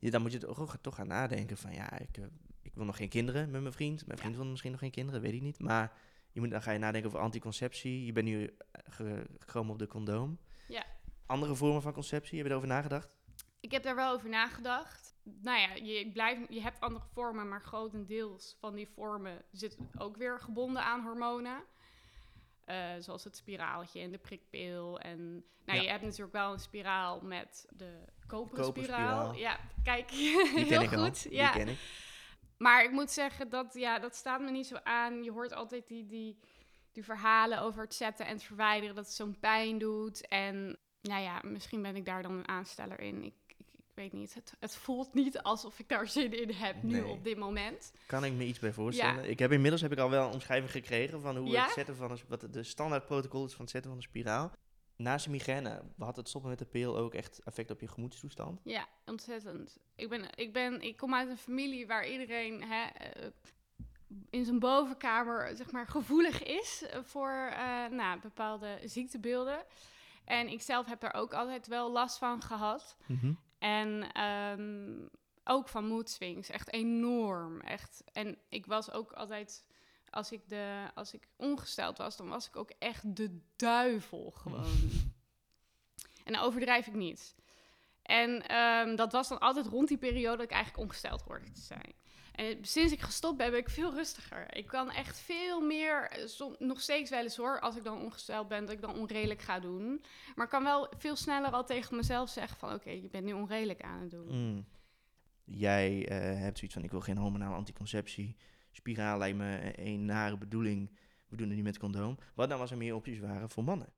Dan 0.00 0.22
moet 0.22 0.32
je 0.32 0.38
toch, 0.38 0.76
toch 0.80 0.94
gaan 0.94 1.06
nadenken 1.06 1.56
van, 1.56 1.72
ja, 1.72 1.98
ik, 1.98 2.18
uh, 2.18 2.24
ik 2.62 2.74
wil 2.74 2.84
nog 2.84 2.96
geen 2.96 3.08
kinderen 3.08 3.50
met 3.50 3.60
mijn 3.60 3.72
vriend. 3.72 4.06
Mijn 4.06 4.18
vriend 4.18 4.36
wil 4.36 4.44
misschien 4.44 4.70
nog 4.70 4.80
geen 4.80 4.90
kinderen, 4.90 5.20
weet 5.20 5.32
ik 5.32 5.42
niet. 5.42 5.58
Maar 5.58 5.92
je 6.32 6.40
moet, 6.40 6.50
dan 6.50 6.62
ga 6.62 6.70
je 6.70 6.78
nadenken 6.78 7.10
over 7.10 7.22
anticonceptie. 7.22 8.04
Je 8.04 8.12
bent 8.12 8.26
nu 8.26 8.56
ge, 8.72 9.26
gekomen 9.38 9.72
op 9.72 9.78
de 9.78 9.86
condoom. 9.86 10.38
Ja. 10.68 10.84
Andere 11.26 11.54
vormen 11.54 11.82
van 11.82 11.92
conceptie, 11.92 12.36
heb 12.36 12.46
je 12.46 12.52
erover 12.52 12.68
nagedacht? 12.68 13.16
Ik 13.60 13.70
heb 13.70 13.82
daar 13.82 13.94
wel 13.94 14.12
over 14.12 14.28
nagedacht. 14.28 15.14
Nou 15.22 15.60
ja, 15.60 15.74
je, 15.74 16.10
blijft, 16.12 16.40
je 16.48 16.60
hebt 16.60 16.80
andere 16.80 17.04
vormen, 17.12 17.48
maar 17.48 17.62
grotendeels 17.62 18.56
van 18.60 18.74
die 18.74 18.88
vormen 18.88 19.42
zit 19.50 19.76
ook 19.98 20.16
weer 20.16 20.40
gebonden 20.40 20.82
aan 20.82 21.02
hormonen. 21.02 21.62
Uh, 22.70 22.76
zoals 22.98 23.24
het 23.24 23.36
spiraaltje 23.36 24.00
en 24.00 24.10
de 24.10 24.18
prikpil. 24.18 24.98
En 25.00 25.32
nou, 25.64 25.78
Ja. 25.78 25.84
je 25.84 25.88
hebt 25.90 26.02
natuurlijk 26.04 26.32
wel 26.32 26.52
een 26.52 26.58
spiraal 26.58 27.20
met 27.20 27.66
de 27.70 28.04
koperen 28.26 28.64
Koperspiraal. 28.64 29.08
spiraal. 29.34 29.34
Ja, 29.34 29.58
kijk, 29.82 30.10
heel 30.70 30.78
al. 30.80 30.86
goed. 30.88 31.26
Ja. 31.30 31.50
ken 31.50 31.68
ik. 31.68 31.78
Maar 32.58 32.84
ik 32.84 32.90
moet 32.90 33.10
zeggen, 33.10 33.48
dat, 33.48 33.74
ja, 33.74 33.98
dat 33.98 34.14
staat 34.14 34.40
me 34.40 34.50
niet 34.50 34.66
zo 34.66 34.76
aan. 34.82 35.22
Je 35.24 35.30
hoort 35.30 35.52
altijd 35.52 35.86
die, 35.88 36.06
die, 36.06 36.38
die 36.92 37.04
verhalen 37.04 37.60
over 37.60 37.82
het 37.82 37.94
zetten 37.94 38.26
en 38.26 38.32
het 38.32 38.42
verwijderen, 38.44 38.94
dat 38.94 39.04
het 39.04 39.14
zo'n 39.14 39.38
pijn 39.40 39.78
doet. 39.78 40.28
En 40.28 40.78
nou 41.02 41.22
ja, 41.22 41.40
misschien 41.44 41.82
ben 41.82 41.96
ik 41.96 42.04
daar 42.04 42.22
dan 42.22 42.32
een 42.32 42.48
aansteller 42.48 43.00
in. 43.00 43.22
Ik 43.22 43.34
weet 44.00 44.12
niet. 44.12 44.34
Het, 44.34 44.54
het 44.58 44.76
voelt 44.76 45.14
niet 45.14 45.42
alsof 45.42 45.78
ik 45.78 45.88
daar 45.88 46.08
zin 46.08 46.42
in 46.42 46.50
heb 46.50 46.82
nu 46.82 47.02
op 47.02 47.24
dit 47.24 47.36
moment. 47.36 47.92
Kan 48.06 48.24
ik 48.24 48.32
me 48.32 48.44
iets 48.44 48.58
bij 48.58 48.72
voorstellen. 48.72 49.22
Ja. 49.22 49.28
Ik 49.28 49.38
heb 49.38 49.52
inmiddels 49.52 49.82
heb 49.82 49.92
ik 49.92 49.98
al 49.98 50.10
wel 50.10 50.26
een 50.26 50.32
omschrijving 50.32 50.70
gekregen 50.70 51.20
van 51.20 51.36
hoe 51.36 51.48
Ja? 51.48 51.62
het 51.64 51.72
zetten 51.72 51.96
van 51.96 52.10
een, 52.10 52.18
wat 52.28 52.46
de 52.50 52.62
standaardprotocol 52.62 53.44
is 53.44 53.52
van 53.52 53.60
het 53.60 53.70
zetten 53.70 53.90
van 53.90 54.00
een 54.00 54.06
spiraal. 54.06 54.52
Naast 54.96 55.24
de 55.24 55.30
migraine 55.30 55.82
had 55.98 56.16
het 56.16 56.28
stoppen 56.28 56.50
met 56.50 56.58
de 56.58 56.64
pil 56.64 56.96
ook 56.96 57.14
echt 57.14 57.40
effect 57.44 57.70
op 57.70 57.80
je 57.80 57.88
gemoedstoestand. 57.88 58.60
Ja, 58.64 58.88
ontzettend. 59.04 59.78
Ik, 59.94 60.08
ben, 60.08 60.24
ik, 60.34 60.52
ben, 60.52 60.80
ik 60.80 60.96
kom 60.96 61.14
uit 61.14 61.28
een 61.28 61.38
familie 61.38 61.86
waar 61.86 62.08
iedereen 62.08 62.62
hè, 62.62 62.84
eh, 62.84 63.26
in 64.30 64.44
zijn 64.44 64.58
bovenkamer 64.58 65.56
zeg 65.56 65.72
maar, 65.72 65.86
gevoelig 65.86 66.42
is 66.42 66.84
voor 67.02 67.50
eh, 67.52 67.86
nou, 67.86 68.20
bepaalde 68.20 68.78
ziektebeelden. 68.84 69.64
En 70.24 70.48
ik 70.48 70.62
zelf 70.62 70.86
heb 70.86 71.00
daar 71.00 71.14
ook 71.14 71.32
altijd 71.34 71.66
wel 71.66 71.90
last 71.90 72.18
van 72.18 72.42
gehad. 72.42 72.96
En 73.60 74.12
ehm, 74.12 75.06
ook 75.44 75.68
van 75.68 75.86
mood 75.86 76.10
swings, 76.10 76.48
echt 76.50 76.72
enorm. 76.72 77.60
Echt. 77.60 78.02
En 78.12 78.38
ik 78.48 78.66
was 78.66 78.90
ook 78.90 79.12
altijd, 79.12 79.64
als 80.10 80.32
ik, 80.32 80.48
de, 80.48 80.90
als 80.94 81.14
ik 81.14 81.28
ongesteld 81.36 81.98
was, 81.98 82.16
dan 82.16 82.28
was 82.28 82.46
ik 82.46 82.56
ook 82.56 82.70
echt 82.78 83.16
de 83.16 83.40
duivel 83.56 84.30
gewoon. 84.42 84.90
en 86.24 86.32
dan 86.32 86.42
overdrijf 86.42 86.86
ik 86.86 86.94
niet. 86.94 87.34
En 88.02 88.46
ehm, 88.46 88.96
dat 88.96 89.12
was 89.12 89.28
dan 89.28 89.38
altijd 89.38 89.66
rond 89.66 89.88
die 89.88 89.98
periode 89.98 90.36
dat 90.36 90.46
ik 90.46 90.52
eigenlijk 90.52 90.82
ongesteld 90.82 91.22
hoorde 91.22 91.50
te 91.50 91.60
zijn. 91.60 91.94
En 92.34 92.64
sinds 92.64 92.92
ik 92.92 93.00
gestopt 93.00 93.36
ben, 93.38 93.50
ben 93.50 93.60
ik 93.60 93.68
veel 93.70 93.92
rustiger. 93.94 94.54
Ik 94.56 94.66
kan 94.66 94.90
echt 94.90 95.18
veel 95.18 95.60
meer, 95.60 96.08
eh, 96.10 96.26
som- 96.26 96.56
nog 96.58 96.80
steeds 96.80 97.10
wel 97.10 97.22
eens 97.22 97.36
hoor, 97.36 97.60
als 97.60 97.76
ik 97.76 97.84
dan 97.84 98.00
ongesteld 98.02 98.48
ben, 98.48 98.64
dat 98.64 98.74
ik 98.74 98.80
dan 98.80 98.94
onredelijk 98.98 99.40
ga 99.42 99.60
doen. 99.60 100.04
Maar 100.34 100.44
ik 100.44 100.50
kan 100.50 100.62
wel 100.62 100.92
veel 100.98 101.16
sneller 101.16 101.50
al 101.50 101.64
tegen 101.64 101.96
mezelf 101.96 102.30
zeggen 102.30 102.58
van, 102.58 102.74
oké, 102.74 102.90
je 102.90 103.08
bent 103.08 103.24
nu 103.24 103.32
onredelijk 103.32 103.82
aan 103.82 104.00
het 104.00 104.10
doen. 104.10 104.28
Mm. 104.28 104.66
Jij 105.44 106.08
eh, 106.08 106.18
hebt 106.40 106.58
zoiets 106.58 106.74
van, 106.76 106.84
ik 106.84 106.90
wil 106.90 107.00
geen 107.00 107.16
hormonale 107.18 107.54
anticonceptie. 107.56 108.36
Spiraal 108.70 109.18
lijkt 109.18 109.36
me 109.38 109.72
een 109.74 110.04
nare 110.04 110.38
bedoeling. 110.38 110.98
We 111.28 111.36
doen 111.36 111.46
het 111.46 111.56
niet 111.56 111.64
met 111.64 111.78
condoom. 111.78 112.18
Wat 112.34 112.48
nou 112.48 112.60
als 112.60 112.70
er 112.70 112.76
meer 112.76 112.94
opties 112.94 113.18
waren 113.18 113.50
voor 113.50 113.64
mannen? 113.64 113.92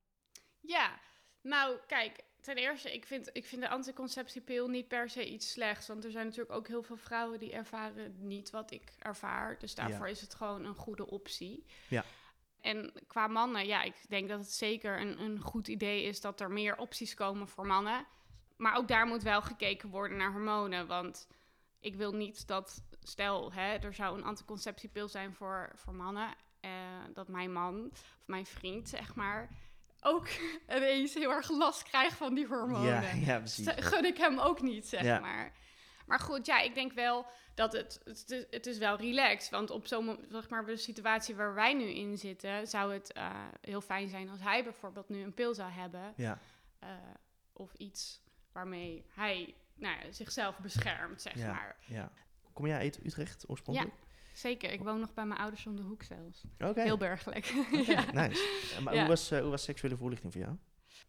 Ja, 0.61 1.01
nou 1.43 1.77
kijk, 1.87 2.25
ten 2.43 2.57
eerste, 2.57 2.95
ik 2.95 3.07
vind, 3.07 3.31
ik 3.33 3.45
vind 3.45 3.63
de 3.63 3.69
anticonceptiepil 3.69 4.69
niet 4.69 4.89
per 4.89 5.11
se 5.11 5.29
iets 5.31 5.51
slechts. 5.51 5.89
Want 5.89 6.05
er 6.05 6.11
zijn 6.11 6.25
natuurlijk 6.27 6.55
ook 6.55 6.69
heel 6.69 6.83
veel 6.83 6.97
vrouwen 6.97 7.39
die 7.39 7.53
ervaren 7.53 8.15
niet 8.19 8.51
wat 8.51 8.71
ik 8.71 8.93
ervaar. 8.99 9.59
Dus 9.59 9.75
daarvoor 9.75 10.09
is 10.09 10.21
het 10.21 10.35
gewoon 10.35 10.65
een 10.65 10.75
goede 10.75 11.07
optie. 11.07 11.65
Ja. 11.89 12.05
En 12.61 12.93
qua 13.07 13.27
mannen, 13.27 13.67
ja, 13.67 13.83
ik 13.83 13.95
denk 14.09 14.29
dat 14.29 14.39
het 14.39 14.53
zeker 14.53 15.01
een, 15.01 15.21
een 15.21 15.41
goed 15.41 15.69
idee 15.69 16.03
is 16.03 16.21
dat 16.21 16.41
er 16.41 16.51
meer 16.51 16.77
opties 16.77 17.15
komen 17.15 17.49
voor 17.49 17.67
mannen. 17.67 18.07
Maar 18.57 18.77
ook 18.77 18.89
daar 18.89 19.07
moet 19.07 19.23
wel 19.23 19.43
gekeken 19.43 19.89
worden 19.89 20.17
naar 20.17 20.33
hormonen. 20.33 20.87
Want 20.87 21.29
ik 21.81 21.95
wil 21.95 22.13
niet 22.13 22.47
dat, 22.47 22.83
stel, 23.03 23.53
hè, 23.53 23.77
er 23.77 23.95
zou 23.95 24.19
een 24.19 24.25
anticonceptiepil 24.25 25.09
zijn 25.09 25.35
voor, 25.35 25.71
voor 25.75 25.95
mannen. 25.95 26.35
eh, 26.61 26.71
dat 27.15 27.29
mijn 27.29 27.53
man 27.53 27.89
of 27.91 28.19
mijn 28.25 28.47
vriend, 28.47 28.89
zeg 28.89 29.15
maar, 29.15 29.49
ook 30.03 30.29
ineens 30.77 31.15
heel 31.15 31.31
erg 31.31 31.51
last 31.51 31.83
krijgt 31.83 32.17
van 32.17 32.35
die 32.35 32.47
hormonen. 32.47 33.17
Ja, 33.19 33.25
ja, 33.33 33.39
precies. 33.39 33.67
Gun 33.77 34.05
ik 34.05 34.17
hem 34.17 34.39
ook 34.39 34.61
niet, 34.63 34.89
zeg 34.89 35.03
Ja. 35.03 35.19
maar. 35.21 35.53
Maar 36.07 36.21
goed, 36.21 36.47
ja, 36.47 36.61
ik 36.61 36.75
denk 36.75 36.93
wel 36.93 37.27
dat 37.55 37.73
het, 37.73 38.01
het, 38.05 38.25
is, 38.31 38.45
het 38.51 38.67
is 38.67 38.79
wel 38.79 38.97
relaxed. 38.97 39.51
Want 39.51 39.71
op 39.71 39.87
zo'n 39.87 40.25
zeg 40.31 40.49
maar, 40.49 40.65
de 40.65 40.77
situatie 40.77 41.35
waar 41.35 41.55
wij 41.55 41.75
nu 41.75 41.85
in 41.85 42.19
zitten, 42.19 42.67
zou 42.69 42.93
het 42.93 43.13
eh, 43.13 43.31
heel 43.61 43.81
fijn 43.81 44.09
zijn 44.09 44.29
als 44.29 44.41
hij 44.41 44.63
bijvoorbeeld 44.65 45.09
nu 45.09 45.23
een 45.23 45.35
pil 45.35 45.55
zou 45.55 45.71
hebben. 45.71 46.13
Ja. 46.17 46.39
eh, 46.79 46.89
of 47.53 47.75
iets 47.75 48.21
waarmee 48.53 49.05
hij 49.15 49.55
nou, 49.75 49.97
ja, 50.05 50.13
zichzelf 50.13 50.59
beschermt, 50.59 51.23
zeg 51.23 51.35
Ja. 51.35 51.53
maar. 51.53 51.77
ja. 51.87 52.11
Kom 52.53 52.67
jij 52.67 52.79
uit 52.79 53.05
Utrecht 53.05 53.49
oorspronkelijk? 53.49 53.95
Zeker, 54.33 54.71
ik 54.73 54.81
woon 54.83 55.01
nog 55.01 55.15
bij 55.15 55.25
mijn 55.25 55.41
ouders 55.41 55.67
om 55.67 55.77
de 55.77 55.83
hoek 55.83 56.03
zelfs. 56.03 56.43
Oké. 56.59 56.81
Heel 56.83 56.97
burgerlijk. 56.97 57.53
Oké, 57.59 57.77
ja. 57.93 58.05
Nice. 58.13 58.81
Maar 58.83 58.95
Ja. 58.95 59.01
hoe, 59.01 59.09
was, 59.09 59.31
eh, 59.31 59.41
hoe 59.41 59.51
was 59.51 59.63
seksuele 59.63 59.97
voorlichting 59.97 60.33
voor 60.33 60.43
jou? 60.43 60.57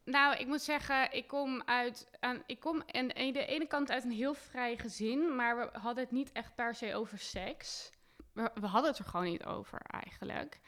Nou, 0.05 0.35
ik 0.35 0.47
moet 0.47 0.61
zeggen, 0.61 1.13
ik 1.13 1.27
kom 1.27 1.61
uit. 1.65 2.09
Aan, 2.19 2.43
ik 2.45 2.59
kom 2.59 2.83
aan 2.91 3.07
de 3.07 3.45
ene 3.45 3.67
kant 3.67 3.91
uit 3.91 4.03
een 4.03 4.11
heel 4.11 4.33
vrij 4.33 4.77
gezin, 4.77 5.35
maar 5.35 5.57
we 5.57 5.79
hadden 5.79 6.03
het 6.03 6.11
niet 6.13 6.31
echt 6.31 6.55
per 6.55 6.75
se 6.75 6.95
over 6.95 7.17
seks. 7.19 7.89
We, 8.33 8.51
we 8.53 8.65
hadden 8.67 8.89
het 8.91 8.99
er 8.99 9.05
gewoon 9.05 9.25
niet 9.25 9.45
over 9.45 9.79
eigenlijk. 9.81 10.59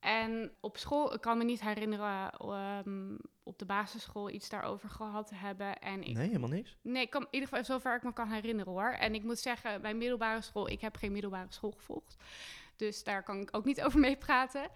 En 0.00 0.52
op 0.60 0.76
school, 0.76 1.14
ik 1.14 1.20
kan 1.20 1.38
me 1.38 1.44
niet 1.44 1.60
herinneren 1.60 2.30
ehm, 2.30 3.16
op 3.42 3.58
de 3.58 3.64
basisschool 3.64 4.30
iets 4.30 4.48
daarover 4.48 4.88
gehad 4.88 5.26
te 5.26 5.34
hebben. 5.34 5.78
En 5.78 6.02
ik, 6.02 6.16
Nee, 6.16 6.26
helemaal 6.26 6.48
niks? 6.48 6.76
Nee, 6.82 7.02
ik 7.02 7.10
kan, 7.10 7.22
in 7.22 7.28
ieder 7.30 7.48
geval 7.48 7.64
zover 7.64 7.96
ik 7.96 8.02
me 8.02 8.12
kan 8.12 8.28
herinneren 8.28 8.72
hoor. 8.72 8.90
En 8.90 9.14
ik 9.14 9.22
moet 9.22 9.38
zeggen, 9.38 9.82
bij 9.82 9.94
middelbare 9.94 10.40
school, 10.40 10.68
ik 10.68 10.80
heb 10.80 10.96
geen 10.96 11.12
middelbare 11.12 11.52
school 11.52 11.70
gevolgd. 11.70 12.16
Dus 12.76 13.04
daar 13.04 13.22
kan 13.22 13.40
ik 13.40 13.56
ook 13.56 13.64
niet 13.64 13.82
over 13.84 14.00
meepraten. 14.00 14.68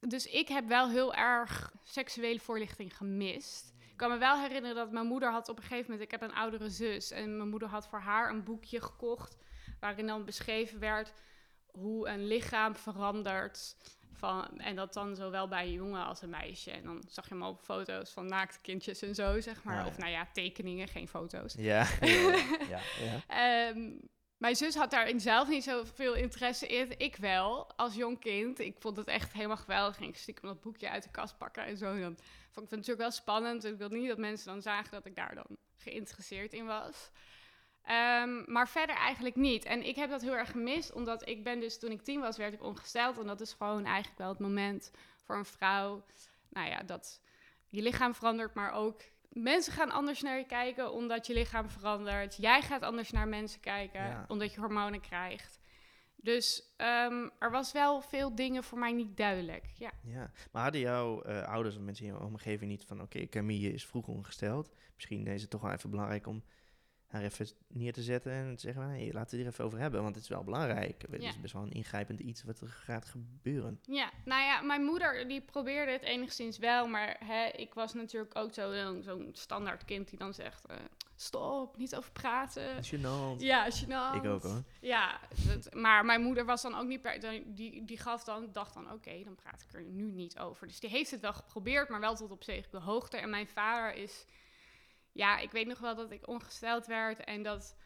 Dus 0.00 0.26
ik 0.26 0.48
heb 0.48 0.68
wel 0.68 0.88
heel 0.88 1.14
erg 1.14 1.72
seksuele 1.82 2.40
voorlichting 2.40 2.96
gemist. 2.96 3.74
Ik 3.90 3.96
kan 3.96 4.10
me 4.10 4.18
wel 4.18 4.40
herinneren 4.40 4.76
dat 4.76 4.92
mijn 4.92 5.06
moeder 5.06 5.30
had 5.30 5.48
op 5.48 5.56
een 5.56 5.62
gegeven 5.62 5.90
moment... 5.90 6.12
Ik 6.12 6.20
heb 6.20 6.30
een 6.30 6.36
oudere 6.36 6.70
zus 6.70 7.10
en 7.10 7.36
mijn 7.36 7.48
moeder 7.48 7.68
had 7.68 7.88
voor 7.88 8.00
haar 8.00 8.30
een 8.30 8.44
boekje 8.44 8.80
gekocht... 8.80 9.38
waarin 9.80 10.06
dan 10.06 10.24
beschreven 10.24 10.78
werd 10.78 11.12
hoe 11.66 12.08
een 12.08 12.26
lichaam 12.26 12.76
verandert... 12.76 13.76
Van, 14.12 14.58
en 14.58 14.76
dat 14.76 14.92
dan 14.92 15.16
zowel 15.16 15.48
bij 15.48 15.64
een 15.64 15.72
jongen 15.72 16.04
als 16.04 16.22
een 16.22 16.30
meisje. 16.30 16.70
En 16.70 16.82
dan 16.82 17.02
zag 17.08 17.28
je 17.28 17.34
hem 17.34 17.42
op 17.42 17.60
foto's 17.62 18.10
van 18.10 18.26
naakte 18.26 18.58
kindjes 18.60 19.02
en 19.02 19.14
zo, 19.14 19.40
zeg 19.40 19.64
maar. 19.64 19.76
Ja. 19.76 19.86
Of 19.86 19.98
nou 19.98 20.10
ja, 20.10 20.28
tekeningen, 20.32 20.88
geen 20.88 21.08
foto's. 21.08 21.54
Ja. 21.58 21.86
ja. 22.74 22.80
Ehm, 23.26 23.90
mijn 24.36 24.56
zus 24.56 24.74
had 24.74 24.90
daarin 24.90 25.20
zelf 25.20 25.48
niet 25.48 25.64
zoveel 25.64 26.14
interesse 26.14 26.66
in. 26.66 26.98
Ik 26.98 27.16
wel, 27.16 27.76
als 27.76 27.94
jong 27.94 28.20
kind. 28.20 28.58
Ik 28.58 28.76
vond 28.78 28.96
het 28.96 29.06
echt 29.06 29.32
helemaal 29.32 29.56
geweldig. 29.56 29.96
Ging 29.96 30.08
ik 30.08 30.16
stiekem 30.16 30.48
dat 30.48 30.60
boekje 30.60 30.90
uit 30.90 31.02
de 31.02 31.10
kast 31.10 31.38
pakken 31.38 31.64
en 31.64 31.76
zo. 31.76 31.94
En 31.94 32.00
dan 32.00 32.16
vond 32.50 32.66
ik 32.66 32.70
het 32.70 32.70
natuurlijk 32.70 32.98
wel 32.98 33.10
spannend. 33.10 33.64
Ik 33.64 33.76
wilde 33.76 33.96
niet 33.96 34.08
dat 34.08 34.18
mensen 34.18 34.46
dan 34.46 34.62
zagen 34.62 34.90
dat 34.90 35.06
ik 35.06 35.16
daar 35.16 35.34
dan 35.34 35.56
geïnteresseerd 35.76 36.52
in 36.52 36.66
was. 36.66 37.10
Ehm, 37.82 38.52
maar 38.52 38.68
verder 38.68 38.96
eigenlijk 38.96 39.36
niet. 39.36 39.64
En 39.64 39.86
ik 39.86 39.96
heb 39.96 40.10
dat 40.10 40.20
heel 40.22 40.36
erg 40.36 40.50
gemist, 40.50 40.92
omdat 40.92 41.28
ik 41.28 41.44
ben 41.44 41.60
dus 41.60 41.78
toen 41.78 41.90
ik 41.90 42.02
tien 42.02 42.20
was, 42.20 42.36
werd 42.36 42.52
ik 42.52 42.62
ongesteld. 42.62 43.18
En 43.18 43.26
dat 43.26 43.40
is 43.40 43.52
gewoon 43.52 43.84
eigenlijk 43.84 44.18
wel 44.18 44.28
het 44.28 44.38
moment 44.38 44.90
voor 45.24 45.36
een 45.36 45.44
vrouw, 45.44 46.04
nou 46.50 46.68
ja, 46.68 46.82
dat 46.82 47.20
je 47.68 47.82
lichaam 47.82 48.14
verandert, 48.14 48.54
maar 48.54 48.72
ook 48.72 49.00
mensen 49.28 49.72
gaan 49.72 49.90
anders 49.90 50.22
naar 50.22 50.38
je 50.38 50.46
kijken 50.46 50.92
omdat 50.92 51.26
je 51.26 51.32
lichaam 51.34 51.68
verandert. 51.70 52.36
Jij 52.36 52.62
gaat 52.62 52.82
anders 52.82 53.10
naar 53.10 53.28
mensen 53.28 53.60
kijken 53.60 54.00
Ja. 54.00 54.24
omdat 54.28 54.54
je 54.54 54.60
hormonen 54.60 55.00
krijgt. 55.00 55.60
Dus 56.16 56.74
ehm, 56.76 57.28
er 57.38 57.50
was 57.50 57.72
wel 57.72 58.00
veel 58.00 58.34
dingen 58.34 58.64
voor 58.64 58.78
mij 58.78 58.92
niet 58.92 59.16
duidelijk. 59.16 59.66
Ja. 59.74 59.90
Ja, 60.02 60.30
maar 60.52 60.62
hadden 60.62 60.80
jouw 60.80 61.22
eh, 61.22 61.42
ouders 61.42 61.76
of 61.76 61.82
mensen 61.82 62.06
in 62.06 62.12
je 62.12 62.20
omgeving 62.20 62.70
niet 62.70 62.84
van... 62.84 63.00
oké, 63.02 63.26
Camille 63.28 63.72
is 63.72 63.86
vroeg 63.86 64.06
ongesteld. 64.06 64.72
Misschien 64.94 65.26
is 65.26 65.40
het 65.40 65.50
toch 65.50 65.60
wel 65.60 65.72
even 65.72 65.90
belangrijk 65.90 66.26
om 66.26 66.42
haar 67.12 67.22
even 67.22 67.46
neer 67.66 67.92
te 67.92 68.02
zetten... 68.02 68.32
en 68.32 68.54
te 68.56 68.60
zeggen, 68.60 68.82
hey, 68.82 69.10
laten 69.12 69.30
we 69.30 69.36
het 69.36 69.46
er 69.46 69.52
even 69.52 69.64
over 69.64 69.78
hebben, 69.78 70.02
want 70.02 70.14
het 70.14 70.24
is 70.24 70.30
wel 70.30 70.44
belangrijk. 70.44 71.02
Het 71.10 71.22
Ja. 71.22 71.28
is 71.28 71.40
best 71.40 71.52
wel 71.52 71.62
een 71.62 71.72
ingrijpend 71.72 72.20
iets 72.20 72.42
wat 72.44 72.60
er 72.60 72.68
gaat 72.68 73.04
gebeuren. 73.04 73.80
Ja, 73.86 74.10
nou 74.24 74.42
ja, 74.42 74.60
mijn 74.60 74.82
moeder 74.84 75.28
die 75.28 75.40
probeerde 75.40 75.92
het 75.92 76.02
enigszins 76.02 76.58
wel, 76.58 76.86
maar 76.88 77.16
hè, 77.24 77.46
ik 77.46 77.74
was 77.74 77.94
natuurlijk 77.94 78.36
ook 78.36 78.54
zo- 78.54 79.00
zo'n 79.02 79.30
standaard 79.32 79.84
kind 79.84 80.08
die 80.08 80.18
dan 80.18 80.34
zegt, 80.34 80.66
eh, 80.66 80.76
stop, 81.16 81.76
niet 81.76 81.96
over 81.96 82.12
praten. 82.12 82.68
Gênant. 82.84 83.38
Ja, 83.40 83.68
gênant. 83.70 84.16
Ik 84.16 84.24
ook 84.24 84.42
hoor. 84.42 84.62
Ja, 84.80 85.20
dat- 85.46 85.74
maar 85.74 86.04
mijn 86.04 86.22
moeder 86.22 86.44
was 86.44 86.62
dan 86.62 86.74
ook 86.74 86.86
niet 86.86 87.02
per, 87.02 87.20
dan- 87.20 87.42
die, 87.46 87.84
die 87.84 87.98
gaf 87.98 88.24
dan, 88.24 88.48
dacht 88.52 88.74
dan, 88.74 88.92
oké, 88.92 89.22
dan 89.24 89.34
praat 89.34 89.62
ik 89.68 89.72
er 89.74 89.82
nu 89.82 90.10
niet 90.10 90.38
over. 90.38 90.66
Dus 90.66 90.80
die 90.80 90.90
heeft 90.90 91.10
het 91.10 91.20
wel 91.20 91.32
geprobeerd, 91.32 91.88
maar 91.88 92.00
wel 92.00 92.14
tot 92.16 92.30
op 92.30 92.44
zekere 92.44 92.80
hoogte. 92.80 93.16
En 93.16 93.30
mijn 93.30 93.48
vader 93.48 93.94
is, 93.94 94.24
ja, 95.12 95.38
ik 95.38 95.50
weet 95.50 95.66
nog 95.66 95.78
wel 95.78 95.94
dat 95.94 96.10
ik 96.10 96.28
ongesteld 96.28 96.86
werd 96.86 97.24
en 97.24 97.42
dat 97.42 97.76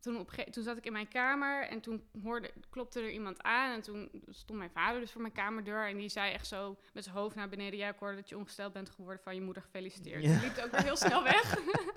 toen, 0.00 0.18
op, 0.18 0.30
toen 0.30 0.62
zat 0.62 0.76
ik 0.76 0.86
in 0.86 0.92
mijn 0.92 1.08
kamer 1.08 1.66
en 1.68 1.80
toen 1.80 2.04
hoorde, 2.22 2.50
klopte 2.70 3.00
er 3.00 3.10
iemand 3.10 3.42
aan 3.42 3.72
en 3.72 3.80
toen 3.80 4.10
stond 4.28 4.58
mijn 4.58 4.70
vader 4.70 5.00
dus 5.00 5.12
voor 5.12 5.20
mijn 5.20 5.32
kamerdeur 5.32 5.88
en 5.88 5.96
die 5.96 6.08
zei 6.08 6.32
echt 6.32 6.46
zo 6.46 6.76
met 6.92 7.04
zijn 7.04 7.16
hoofd 7.16 7.34
naar 7.34 7.48
beneden, 7.48 7.78
ja, 7.78 7.88
ik 7.88 7.98
hoorde 7.98 8.16
dat 8.16 8.28
je 8.28 8.36
ongesteld 8.36 8.72
bent 8.72 8.90
geworden 8.90 9.22
van 9.22 9.34
je 9.34 9.40
moeder 9.40 9.62
gefeliciteerd. 9.62 10.22
Ja. 10.22 10.38
Die 10.38 10.40
liep 10.40 10.58
ook 10.64 10.70
weer 10.70 10.82
heel 10.82 10.96
snel 10.96 11.22
weg. 11.22 11.54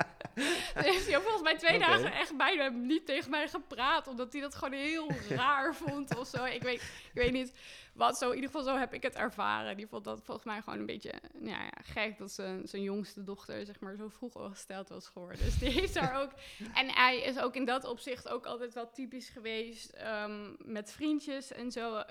Heeft 1.14 1.26
hij 1.26 1.40
volgens 1.40 1.62
mij 1.62 1.70
twee 1.70 1.80
dagen 1.80 2.20
echt 2.20 2.38
bijna 2.38 2.68
niet 2.68 3.06
tegen 3.06 3.30
mij 3.30 3.48
gepraat. 3.48 4.08
Omdat 4.08 4.34
hij 4.34 4.42
dat 4.42 4.56
gewoon 4.56 4.80
heel 4.80 5.10
raar 5.30 5.76
vond 5.76 6.18
of 6.18 6.28
zo. 6.28 6.46
Ik 6.46 6.64
weet, 6.64 6.82
ik 6.82 7.12
weet 7.14 7.32
niet 7.32 7.54
wat 7.94 8.18
zo. 8.18 8.30
In 8.30 8.36
ieder 8.36 8.50
geval 8.50 8.66
zo 8.66 8.78
heb 8.78 8.94
ik 8.94 9.04
het 9.04 9.16
ervaren. 9.16 9.78
Die 9.78 9.88
vond 9.88 10.04
dat 10.04 10.22
volgens 10.24 10.46
mij 10.46 10.62
gewoon 10.62 10.80
een 10.80 10.86
beetje 10.86 11.14
nou 11.34 11.64
ja, 11.64 11.72
gek. 11.84 12.18
Dat 12.18 12.32
zijn, 12.32 12.68
zijn 12.68 12.82
jongste 12.82 13.24
dochter 13.24 13.66
zeg 13.66 13.80
maar 13.80 13.96
zo 13.96 14.08
vroeg 14.08 14.36
al 14.36 14.50
gesteld 14.50 14.90
was 14.90 15.08
geworden. 15.08 15.46
Dus 15.46 15.60
die 15.60 15.70
heeft 15.70 15.94
daar 15.94 16.22
ook... 16.22 16.32
En 16.74 16.90
hij 16.90 17.22
is 17.22 17.40
ook 17.40 17.56
in 17.56 17.66
dat 17.66 17.86
opzicht 17.86 18.30
ook 18.30 18.46
altijd 18.46 18.74
wel 18.74 18.90
typisch 18.90 19.30
geweest. 19.30 19.90
ehm, 19.90 20.54
met 20.58 20.92
vriendjes 20.92 21.52
en 21.52 21.72
zo. 21.72 22.04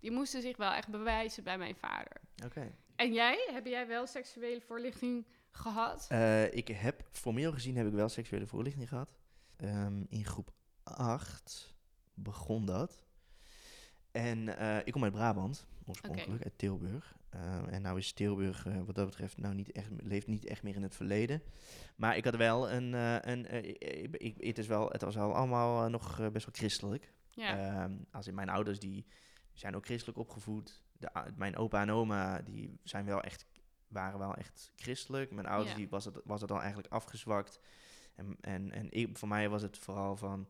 Die 0.00 0.10
moesten 0.10 0.42
zich 0.42 0.56
wel 0.56 0.72
echt 0.72 0.88
bewijzen 0.88 1.44
bij 1.44 1.58
mijn 1.58 1.76
vader. 1.76 2.20
Oké. 2.44 2.72
En 2.96 3.12
jij? 3.12 3.48
Heb 3.52 3.66
jij 3.66 3.86
wel 3.86 4.06
seksuele 4.06 4.60
voorlichting 4.60 5.24
gehad? 5.50 6.06
Eh, 6.08 6.54
ik 6.54 6.68
heb, 6.68 7.02
formeel 7.10 7.52
gezien 7.52 7.76
heb 7.76 7.86
ik 7.86 7.92
wel 7.92 8.08
seksuele 8.08 8.46
voorlichting 8.46 8.88
gehad. 8.88 9.18
Ehm, 9.56 10.02
in 10.08 10.24
groep 10.24 10.50
8 10.82 11.74
begon 12.14 12.64
dat. 12.66 13.04
En 14.10 14.56
eh, 14.58 14.76
ik 14.84 14.92
kom 14.92 15.04
uit 15.04 15.12
Brabant, 15.12 15.66
oorspronkelijk, 15.86 16.44
uit 16.44 16.58
Tilburg. 16.58 17.16
Ehm, 17.30 17.64
en 17.64 17.82
nou 17.82 17.98
is 17.98 18.12
Tilburg 18.12 18.66
eh, 18.66 18.80
wat 18.82 18.94
dat 18.94 19.06
betreft 19.06 19.36
nou 19.38 19.54
niet 19.54 19.72
echt, 19.72 19.88
leeft 20.02 20.26
niet 20.26 20.44
echt 20.46 20.62
meer 20.62 20.74
in 20.74 20.82
het 20.82 20.94
verleden. 20.96 21.42
Maar 21.96 22.16
ik 22.16 22.24
had 22.24 22.36
wel 22.36 22.70
een, 22.70 22.92
een 23.30 23.64
ik- 23.68 24.16
ik- 24.16 24.44
het, 24.46 24.58
is 24.58 24.66
wel, 24.66 24.88
het 24.90 25.02
was 25.02 25.14
wel 25.14 25.34
allemaal 25.34 25.88
nog 25.90 26.16
best 26.32 26.44
wel 26.46 26.54
christelijk. 26.54 27.12
ja. 27.30 27.56
Ehm, 27.82 27.96
als 28.10 28.26
in 28.26 28.34
mijn 28.34 28.48
ouders, 28.48 28.78
die 28.78 29.06
zijn 29.52 29.76
ook 29.76 29.84
christelijk 29.84 30.18
opgevoed. 30.18 30.82
De, 30.98 31.10
mijn 31.36 31.56
opa 31.56 31.80
en 31.82 31.90
oma, 31.90 32.40
die 32.42 32.78
zijn 32.82 33.04
wel 33.04 33.20
echt, 33.22 33.46
waren 33.90 34.18
wel 34.18 34.34
echt 34.34 34.72
christelijk. 34.76 35.30
Mijn 35.30 35.46
ouders, 35.46 35.70
Ja. 35.70 35.76
die 35.76 35.88
was 35.88 36.04
het, 36.04 36.20
was 36.24 36.40
het 36.40 36.50
al 36.50 36.58
eigenlijk 36.58 36.92
afgezwakt. 36.92 37.60
En, 38.14 38.36
en, 38.40 38.70
en 38.72 38.90
ik, 38.90 39.18
voor 39.18 39.28
mij 39.28 39.48
was 39.48 39.62
het 39.62 39.78
vooral 39.78 40.16
van, 40.16 40.48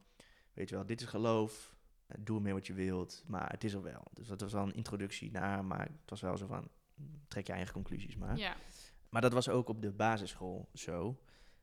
weet 0.52 0.68
je 0.68 0.74
wel, 0.74 0.86
dit 0.86 1.00
is 1.00 1.06
geloof. 1.06 1.74
Doe 2.18 2.36
ermee 2.36 2.52
wat 2.52 2.66
je 2.66 2.72
wilt, 2.72 3.22
maar 3.26 3.50
het 3.50 3.64
is 3.64 3.72
er 3.72 3.82
wel. 3.82 4.02
Dus 4.12 4.26
dat 4.26 4.40
was 4.40 4.52
wel 4.52 4.62
een 4.62 4.74
introductie 4.74 5.30
naar, 5.30 5.64
maar 5.64 5.80
het 5.80 6.10
was 6.10 6.20
wel 6.20 6.36
zo 6.36 6.46
van, 6.46 6.68
mm, 6.94 7.20
trek 7.28 7.46
je 7.46 7.52
eigen 7.52 7.72
conclusies 7.72 8.16
maar. 8.16 8.36
ja. 8.36 8.56
Maar 9.08 9.22
dat 9.22 9.32
was 9.32 9.48
ook 9.48 9.68
op 9.68 9.82
de 9.82 9.92
basisschool 9.92 10.68
zo. 10.74 11.20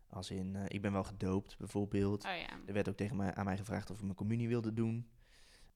Als 0.10 0.32
in, 0.32 0.56
eh, 0.56 0.64
ik 0.68 0.82
ben 0.82 0.92
wel 0.92 1.04
gedoopt 1.04 1.58
bijvoorbeeld. 1.58 2.26
Oh 2.26 2.32
ja. 2.36 2.50
Er 2.66 2.74
werd 2.74 2.90
ook 2.90 2.96
tegen 2.96 3.16
mij, 3.16 3.34
aan 3.36 3.46
mij 3.46 3.58
gevraagd 3.58 3.90
of 3.90 3.98
ik 3.98 4.04
mijn 4.04 4.16
communie 4.16 4.48
wilde 4.48 4.74
doen. 4.74 5.08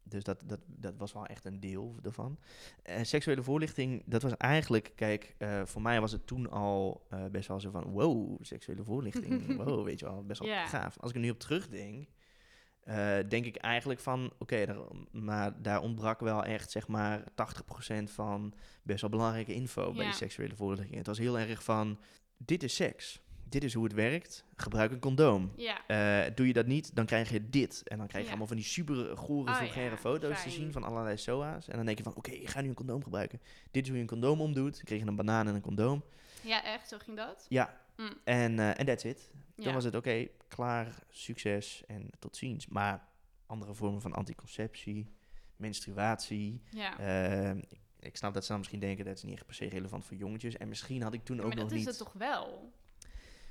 Dus 0.04 0.24
dat, 0.24 0.44
dat, 0.46 0.60
dat 0.68 0.98
was 0.98 1.14
wel 1.14 1.26
echt 1.26 1.46
een 1.46 1.60
deel 1.60 1.96
ervan. 2.04 2.40
En 2.84 3.06
seksuele 3.06 3.44
voorlichting, 3.44 4.04
dat 4.06 4.22
was 4.22 4.38
eigenlijk, 4.38 4.92
kijk, 4.96 5.36
eh, 5.38 5.62
voor 5.66 5.82
mij 5.82 6.02
was 6.02 6.12
het 6.12 6.28
toen 6.28 6.50
al 6.50 7.06
eh, 7.10 7.26
best 7.26 7.48
wel 7.48 7.60
zo 7.60 7.70
van, 7.72 7.84
wow, 7.84 8.38
seksuele 8.42 8.84
voorlichting, 8.84 9.56
wow, 9.64 9.86
weet 9.86 10.00
je 10.00 10.06
wel, 10.06 10.24
best 10.26 10.40
wel 10.40 10.50
gaaf. 10.68 11.00
Als 11.00 11.10
ik 11.10 11.16
er 11.16 11.22
nu 11.22 11.30
op 11.30 11.40
terugdenk, 11.40 12.08
eh, 12.82 13.18
denk 13.30 13.46
ik 13.46 13.56
eigenlijk 13.56 14.00
van, 14.00 14.34
oké, 14.40 14.66
daar- 14.66 14.78
maar 15.12 15.62
daar 15.62 15.82
ontbrak 15.82 16.20
wel 16.20 16.44
echt, 16.44 16.72
zeg 16.72 16.88
maar, 16.88 17.24
80% 17.36 18.12
van 18.12 18.54
best 18.84 19.02
wel 19.02 19.10
belangrijke 19.10 19.54
info 19.54 19.84
bij 19.94 19.94
die 20.06 20.14
seksuele 20.14 20.56
voorlichting. 20.56 20.98
Het 20.98 21.08
was 21.08 21.18
heel 21.18 21.40
erg 21.40 21.64
van, 21.64 22.00
dit 22.38 22.64
is 22.64 22.76
seks, 22.76 23.22
dit 23.52 23.64
is 23.64 23.74
hoe 23.74 23.84
het 23.84 23.94
werkt, 23.94 24.46
gebruik 24.56 24.92
een 24.92 25.00
condoom. 25.00 25.52
Ja. 25.56 25.88
Eh, 25.88 26.32
doe 26.36 26.48
je 26.48 26.54
dat 26.54 26.66
niet, 26.66 26.96
dan 26.96 27.06
krijg 27.06 27.30
je 27.30 27.50
dit. 27.50 27.82
En 27.88 27.98
dan 27.98 28.08
krijg 28.08 28.24
je 28.24 28.24
Ja. 28.24 28.28
allemaal 28.30 28.48
van 28.48 28.56
die 28.56 28.66
super 28.66 29.18
gore, 29.18 29.52
Oh 29.52 29.58
vulgaire 29.58 29.98
foto's 29.98 30.44
te 30.44 30.50
zien 30.50 30.72
van 30.72 30.84
allerlei 30.84 31.18
SOA's. 31.18 31.68
En 31.68 31.76
dan 31.76 31.86
denk 31.86 31.98
je 31.98 32.04
van, 32.04 32.16
oké, 32.16 32.32
ik 32.32 32.48
ga 32.50 32.62
nu 32.62 32.68
een 32.68 32.74
condoom 32.74 33.04
gebruiken. 33.04 33.42
Dit 33.72 33.82
is 33.84 33.88
hoe 33.88 33.96
je 33.98 34.04
een 34.04 34.10
condoom 34.10 34.42
omdoet. 34.42 34.82
Kreeg 34.84 35.00
je 35.02 35.06
een 35.08 35.16
banaan 35.16 35.48
en 35.48 35.56
een 35.56 35.62
condoom. 35.62 36.04
ja, 36.42 36.64
echt, 36.64 36.88
zo 36.90 36.98
ging 36.98 37.18
dat. 37.18 37.46
Ja, 37.50 37.80
Mm. 37.98 38.10
en 38.24 38.60
eh, 38.60 38.80
en 38.80 38.86
that's 38.86 39.04
it. 39.04 39.30
Dan 39.56 39.74
was 39.74 39.84
het, 39.84 39.96
oké, 39.96 40.28
klaar, 40.48 41.00
succes 41.10 41.84
en 41.88 42.10
tot 42.20 42.36
ziens. 42.38 42.68
Maar 42.68 43.08
andere 43.46 43.74
vormen 43.74 44.02
van 44.02 44.14
anticonceptie, 44.14 45.08
menstruatie. 45.56 46.62
Ja. 46.70 47.00
eh, 47.00 47.58
ik, 48.00 48.18
snap 48.18 48.34
dat 48.34 48.42
ze 48.44 48.50
dan 48.50 48.58
misschien 48.58 48.80
denken, 48.80 49.06
dat 49.06 49.16
is 49.16 49.24
niet 49.24 49.36
echt 49.36 49.46
per 49.46 49.56
se 49.56 49.70
relevant 49.70 50.06
voor 50.06 50.18
jongetjes. 50.18 50.58
En 50.58 50.68
misschien 50.68 51.02
had 51.02 51.14
ik 51.14 51.24
toen 51.24 51.36
Ja, 51.38 51.42
ook 51.44 51.48
maar 51.48 51.58
nog 51.58 51.68
dat 51.70 51.78
is 51.78 51.86
niet... 51.86 51.88
het 51.90 51.98
toch 51.98 52.14
wel? 52.14 52.72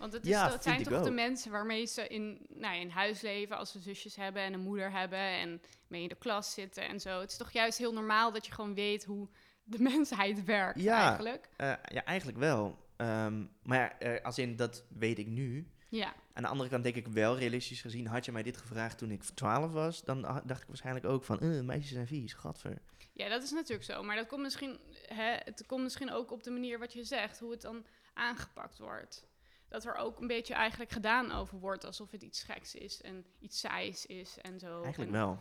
Want 0.00 0.12
het, 0.12 0.23
is 0.25 0.30
Ja, 0.30 0.61
zijn 0.61 0.83
toch 0.83 1.02
de 1.02 1.11
mensen 1.11 1.50
waarmee 1.50 1.87
ze 1.87 2.07
in, 2.09 2.47
nou, 2.49 2.75
ja, 2.75 2.80
in 2.80 2.90
huis 2.90 3.21
leven, 3.21 3.57
als 3.57 3.73
ze 3.73 3.78
zusjes 3.78 4.16
hebben 4.16 4.42
en 4.42 4.52
een 4.52 4.61
moeder 4.61 4.92
hebben 4.92 5.19
en 5.19 5.62
mee 5.87 6.02
in 6.02 6.09
de 6.09 6.14
klas 6.14 6.52
zitten 6.52 6.88
en 6.88 7.00
zo. 7.00 7.21
Het 7.21 7.30
is 7.30 7.37
toch 7.37 7.50
juist 7.50 7.78
heel 7.78 7.92
normaal 7.92 8.33
dat 8.33 8.47
je 8.47 8.52
gewoon 8.52 8.75
weet 8.75 9.04
hoe 9.04 9.28
de 9.64 9.83
mensheid 9.92 10.45
werkt 10.45 10.80
Ja. 10.80 11.09
eigenlijk. 11.09 11.49
Eh, 11.57 11.73
ja, 11.85 12.04
eigenlijk 12.04 12.38
wel. 12.38 12.88
Ehm, 12.97 13.45
maar 13.62 13.99
eh, 13.99 14.25
als 14.25 14.38
in, 14.38 14.57
dat 14.57 14.85
weet 14.88 15.19
ik 15.19 15.26
nu. 15.26 15.71
Ja, 15.88 16.14
Aan 16.33 16.42
de 16.42 16.49
andere 16.49 16.69
kant 16.71 16.83
denk 16.83 16.97
ik 16.97 17.09
wel, 17.09 17.38
realistisch 17.38 17.80
gezien, 17.80 18.07
had 18.07 18.25
je 18.25 18.33
mij 18.33 18.42
dit 18.42 18.57
gevraagd 18.57 18.99
toen 18.99 19.11
ik 19.11 19.23
12 19.23 19.73
was, 19.73 20.04
dan 20.04 20.23
dacht 20.45 20.62
ik 20.62 20.66
waarschijnlijk 20.69 21.07
ook 21.07 21.25
van, 21.25 21.40
eh, 21.40 21.61
meisjes 21.61 21.92
zijn 21.92 22.07
vies, 22.07 22.33
gadver. 22.33 22.83
ja, 23.12 23.28
dat 23.28 23.42
is 23.42 23.50
natuurlijk 23.50 23.85
zo. 23.85 24.02
Maar 24.02 24.16
dat 24.16 24.26
komt 24.26 24.42
misschien, 24.42 24.78
hè, 25.07 25.37
het 25.45 25.64
komt 25.66 25.83
misschien 25.83 26.12
ook 26.12 26.30
op 26.30 26.42
de 26.42 26.50
manier 26.50 26.78
wat 26.78 26.92
je 26.92 27.04
zegt, 27.04 27.38
hoe 27.38 27.50
het 27.50 27.61
dan 27.61 27.85
aangepakt 28.14 28.78
wordt. 28.78 29.28
Dat 29.70 29.84
er 29.84 29.94
ook 29.94 30.20
een 30.20 30.26
beetje 30.26 30.54
eigenlijk 30.54 30.90
gedaan 30.90 31.32
over 31.32 31.58
wordt 31.58 31.84
alsof 31.84 32.10
het 32.10 32.22
iets 32.22 32.42
geks 32.42 32.74
is 32.74 33.02
en 33.02 33.24
iets 33.38 33.60
saais 33.60 34.06
is 34.06 34.38
en 34.40 34.58
zo. 34.58 34.82
Eigenlijk 34.82 35.12
En 35.12 35.18
wel. 35.18 35.38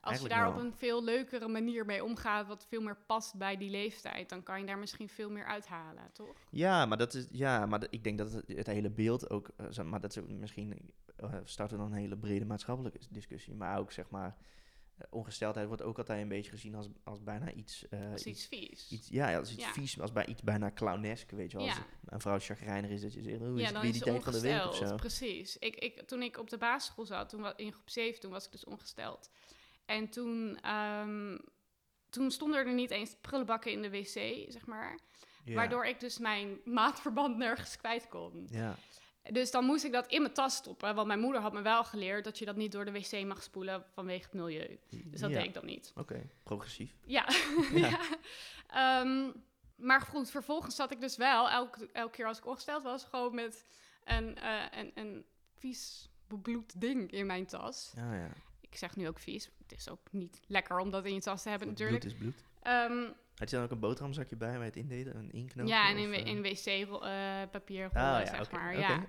Als 0.00 0.20
je 0.20 0.28
daar 0.28 0.42
wel. 0.42 0.52
op 0.52 0.58
een 0.58 0.72
veel 0.72 1.04
leukere 1.04 1.48
manier 1.48 1.86
mee 1.86 2.04
omgaat, 2.04 2.46
wat 2.46 2.66
veel 2.68 2.80
meer 2.80 2.96
past 3.06 3.34
bij 3.34 3.56
die 3.56 3.70
leeftijd, 3.70 4.28
dan 4.28 4.42
kan 4.42 4.60
je 4.60 4.66
daar 4.66 4.78
misschien 4.78 5.08
veel 5.08 5.30
meer 5.30 5.46
uithalen, 5.46 6.10
toch? 6.12 6.36
Ja, 6.50 6.86
maar 6.86 6.98
dat 6.98 7.14
is, 7.14 7.26
ja, 7.30 7.66
maar 7.66 7.86
ik 7.90 8.04
denk 8.04 8.18
dat 8.18 8.32
het, 8.32 8.48
het 8.48 8.66
hele 8.66 8.90
beeld 8.90 9.30
ook, 9.30 9.50
eh, 9.56 9.84
maar 9.84 10.00
dat 10.00 10.10
is 10.10 10.22
ook 10.22 10.28
misschien, 10.28 10.92
eh, 11.16 11.34
starten 11.44 11.78
dan 11.78 11.92
een 11.92 11.98
hele 11.98 12.16
brede 12.16 12.44
maatschappelijke 12.44 12.98
discussie, 13.10 13.54
maar 13.54 13.78
ook 13.78 13.92
zeg 13.92 14.10
maar, 14.10 14.36
ongesteldheid 15.10 15.66
wordt 15.66 15.82
ook 15.82 15.98
altijd 15.98 16.22
een 16.22 16.28
beetje 16.28 16.50
gezien 16.50 16.74
als, 16.74 16.88
als 17.04 17.22
bijna 17.22 17.52
iets, 17.52 17.88
eh, 17.88 18.12
iets, 18.12 18.24
iets 18.24 18.46
vies. 18.46 18.90
iets- 18.90 19.08
ja, 19.08 19.36
als 19.38 19.52
iets 19.52 19.64
Ja. 19.64 19.72
vies, 19.72 20.00
als 20.00 20.12
bij 20.12 20.26
iets 20.26 20.42
bijna 20.42 20.72
clownesk, 20.72 21.30
weet 21.30 21.50
je 21.50 21.56
wel. 21.56 21.66
Als 21.68 21.78
een 22.04 22.20
vrouw 22.20 22.38
chagrijnig 22.38 22.90
is, 22.90 23.00
dat 23.00 23.12
je 23.14 23.22
zegt, 23.22 23.38
hoe 23.38 23.54
is 23.54 23.60
ja, 23.60 23.72
het 23.72 23.82
weer 23.82 23.92
die 23.92 24.02
van 24.22 24.32
de 24.32 24.40
week 24.40 24.64
of 24.66 24.76
zo. 24.76 24.96
Precies. 24.96 25.56
Ik, 25.58 25.74
ik, 25.76 26.02
toen 26.08 26.22
ik 26.22 26.38
op 26.38 26.50
de 26.50 26.58
basisschool 26.58 27.04
zat, 27.06 27.28
toen 27.28 27.40
wa- 27.40 27.56
in 27.56 27.72
groep 27.72 27.90
7, 27.90 28.20
toen 28.20 28.30
was 28.30 28.44
ik 28.46 28.52
dus 28.52 28.64
ongesteld. 28.64 29.30
En 29.84 30.08
toen, 30.08 30.58
ehm, 30.60 31.38
toen 32.10 32.30
stonden 32.30 32.58
er 32.66 32.74
niet 32.74 32.90
eens 32.90 33.16
prullenbakken 33.20 33.72
in 33.72 33.82
de 33.82 33.90
wc, 33.90 34.06
zeg 34.52 34.66
maar. 34.66 34.98
Waardoor 35.44 35.86
ik 35.86 36.00
dus 36.00 36.18
mijn 36.18 36.60
maatverband 36.64 37.36
nergens 37.36 37.76
kwijt 37.76 38.08
kon. 38.08 38.46
Ja, 38.50 38.76
Dus 39.30 39.50
dan 39.50 39.64
moest 39.64 39.84
ik 39.84 39.92
dat 39.92 40.06
in 40.06 40.22
mijn 40.22 40.34
tas 40.34 40.54
stoppen. 40.54 40.94
Want 40.94 41.06
mijn 41.06 41.20
moeder 41.20 41.40
had 41.40 41.52
me 41.52 41.62
wel 41.62 41.84
geleerd 41.84 42.24
dat 42.24 42.38
je 42.38 42.44
dat 42.44 42.56
niet 42.56 42.72
door 42.72 42.84
de 42.84 42.92
wc 42.92 43.24
mag 43.26 43.42
spoelen 43.42 43.84
vanwege 43.92 44.24
het 44.24 44.32
milieu. 44.32 44.78
Dus 44.88 45.20
dat 45.20 45.30
ja. 45.30 45.36
deed 45.36 45.46
ik 45.46 45.54
dan 45.54 45.66
niet. 45.66 45.92
Oké, 45.96 46.28
progressief. 46.42 46.96
Ja. 47.04 47.28
Ja. 47.72 47.88
ja. 47.88 47.98
Ehm, 48.66 49.30
maar 49.76 50.00
goed, 50.00 50.30
vervolgens 50.30 50.76
zat 50.76 50.90
ik 50.90 51.00
dus 51.00 51.16
wel, 51.16 51.50
elke, 51.50 51.88
elke 51.92 52.16
keer 52.16 52.26
als 52.26 52.38
ik 52.38 52.46
ongesteld 52.46 52.82
was, 52.82 53.04
gewoon 53.04 53.34
met 53.34 53.64
een, 54.04 54.38
eh, 54.38 54.64
een, 54.70 54.90
een 54.94 55.24
vies 55.58 56.10
bebloed 56.26 56.80
ding 56.80 57.10
in 57.10 57.26
mijn 57.26 57.46
tas. 57.46 57.92
Ja, 57.96 58.14
ja. 58.14 58.30
Ik 58.60 58.76
zeg 58.76 58.96
nu 58.96 59.08
ook 59.08 59.18
vies. 59.18 59.50
Het 59.62 59.72
is 59.78 59.88
ook 59.88 60.00
niet 60.10 60.40
lekker 60.46 60.78
om 60.78 60.90
dat 60.90 61.04
in 61.04 61.14
je 61.14 61.20
tas 61.20 61.42
te 61.42 61.48
hebben 61.48 61.74
Bloed 61.74 61.78
natuurlijk. 61.78 62.12
is 62.12 62.18
bloed. 62.18 62.44
Ehm, 62.62 63.10
Had 63.36 63.50
je 63.50 63.56
dan 63.56 63.64
ook 63.64 63.70
een 63.70 63.78
boterhamzakje 63.78 64.36
bij 64.36 64.58
met 64.58 64.76
indeden, 64.76 65.16
een 65.16 65.32
inknopen? 65.32 65.72
ja, 65.72 65.88
en 65.88 65.96
in, 66.26 66.42
wc-papier 66.42 67.84
Ah, 67.84 67.92
ja, 67.94 68.26
zeg 68.26 68.50
maar. 68.50 68.78
ja. 68.78 69.06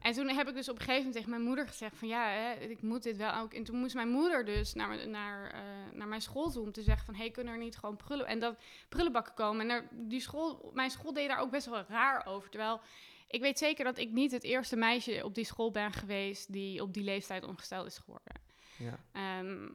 En 0.00 0.12
toen 0.12 0.28
heb 0.28 0.48
ik 0.48 0.54
dus 0.54 0.68
op 0.68 0.74
een 0.74 0.80
gegeven 0.80 0.98
moment 0.98 1.14
tegen 1.14 1.30
mijn 1.30 1.42
moeder 1.42 1.68
gezegd 1.68 1.96
van 1.96 2.08
ja, 2.08 2.28
hè, 2.28 2.52
ik 2.54 2.82
moet 2.82 3.02
dit 3.02 3.16
wel 3.16 3.34
ook. 3.34 3.54
En 3.54 3.64
toen 3.64 3.76
moest 3.78 3.94
mijn 3.94 4.08
moeder 4.08 4.44
dus 4.44 4.74
naar, 4.74 4.88
mijn- 4.88 5.10
naar, 5.10 5.50
eh, 5.50 5.60
naar 5.92 6.08
mijn 6.08 6.20
school 6.20 6.50
toe 6.50 6.62
om 6.62 6.72
te 6.72 6.82
zeggen 6.82 7.04
van 7.06 7.14
hey, 7.14 7.30
kunnen 7.30 7.52
er 7.52 7.58
niet 7.58 7.76
gewoon 7.76 7.96
prullen 7.96 8.26
en 8.26 8.38
dat 8.38 8.58
prullenbakken 8.88 9.34
komen. 9.34 9.60
En 9.60 9.70
er, 9.76 9.88
die 9.90 10.20
school, 10.20 10.70
mijn 10.74 10.90
school 10.90 11.12
deed 11.12 11.28
daar 11.28 11.38
ook 11.40 11.50
best 11.50 11.66
wel 11.66 11.84
raar 11.88 12.26
over. 12.26 12.50
Terwijl 12.50 12.80
ik 13.28 13.40
weet 13.40 13.58
zeker 13.58 13.84
dat 13.84 13.98
ik 13.98 14.10
niet 14.10 14.30
het 14.32 14.44
eerste 14.44 14.76
meisje 14.76 15.24
op 15.24 15.34
die 15.34 15.44
school 15.44 15.70
ben 15.70 15.92
geweest 15.92 16.52
die 16.52 16.82
op 16.82 16.94
die 16.94 17.04
leeftijd 17.04 17.44
ongesteld 17.44 17.86
is 17.86 17.98
geworden. 17.98 18.32
Ja. 18.78 18.98
Ehm, 19.12 19.68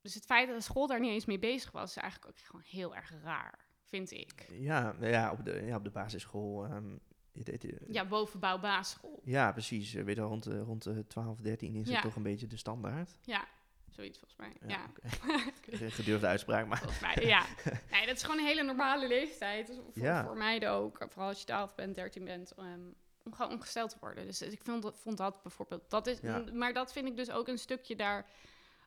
dus 0.00 0.14
het 0.14 0.24
feit 0.24 0.46
dat 0.48 0.56
de 0.56 0.62
school 0.62 0.86
daar 0.86 1.00
niet 1.00 1.10
eens 1.10 1.24
mee 1.24 1.38
bezig 1.38 1.70
was, 1.70 1.90
is 1.90 1.96
eigenlijk 2.02 2.32
ook 2.32 2.46
gewoon 2.46 2.64
heel 2.66 2.94
erg 2.96 3.12
raar, 3.22 3.58
vind 3.84 4.10
ik. 4.10 4.46
Ja, 4.52 4.94
ja, 5.00 5.30
op 5.32 5.44
de, 5.44 5.62
ja, 5.66 5.76
op 5.76 5.84
de 5.84 5.90
basisschool. 5.90 6.64
ehm, 6.64 6.96
het- 7.32 7.46
het- 7.46 7.64
eh, 7.64 7.76
Ja, 7.88 8.04
bovenbouw 8.04 8.58
basisschool. 8.58 9.20
ja, 9.24 9.52
precies. 9.52 9.94
Eh, 9.94 10.04
Weet 10.04 10.16
je 10.16 10.22
rond, 10.22 10.42
de- 10.42 10.60
rond 10.60 10.82
de 10.82 11.06
12, 11.06 11.40
13 11.40 11.74
is 11.76 11.86
Ja. 11.88 11.92
het 11.92 12.02
toch 12.02 12.16
een 12.16 12.22
beetje 12.22 12.46
de 12.46 12.56
standaard. 12.56 13.16
Ja, 13.22 13.44
zoiets 13.90 14.18
volgens 14.18 14.38
mij. 14.40 14.68
Ja. 14.70 14.84
oké. 14.88 15.76
Gedurfde 15.90 16.26
uitspraak, 16.26 16.66
maar... 16.66 16.78
Volgens 16.78 17.00
mij, 17.00 17.16
ja. 17.26 17.44
Nee, 17.90 18.06
dat 18.06 18.16
is 18.16 18.22
gewoon 18.22 18.38
een 18.38 18.46
hele 18.46 18.62
normale 18.62 19.06
leeftijd. 19.08 19.66
Dus 19.66 19.76
voor, 19.76 20.02
Ja. 20.04 20.24
voor 20.24 20.36
meiden 20.36 20.70
ook. 20.70 20.96
Vooral 21.08 21.28
als 21.28 21.38
je 21.40 21.44
12 21.46 21.74
bent, 21.74 21.94
13 21.94 22.24
bent. 22.24 22.52
ehm, 22.52 22.80
om 23.24 23.34
gewoon 23.34 23.52
ongesteld 23.52 23.90
te 23.90 23.96
worden. 24.00 24.26
Dus 24.26 24.42
ik 24.42 24.60
vond 24.62 24.82
dat, 24.82 24.98
vond 24.98 25.16
dat 25.16 25.42
bijvoorbeeld... 25.42 25.90
Dat 25.90 26.06
is, 26.06 26.18
Ja. 26.20 26.44
Maar 26.52 26.72
dat 26.72 26.92
vind 26.92 27.06
ik 27.08 27.16
dus 27.16 27.30
ook 27.30 27.48
een 27.48 27.58
stukje 27.58 27.96
daar 27.96 28.26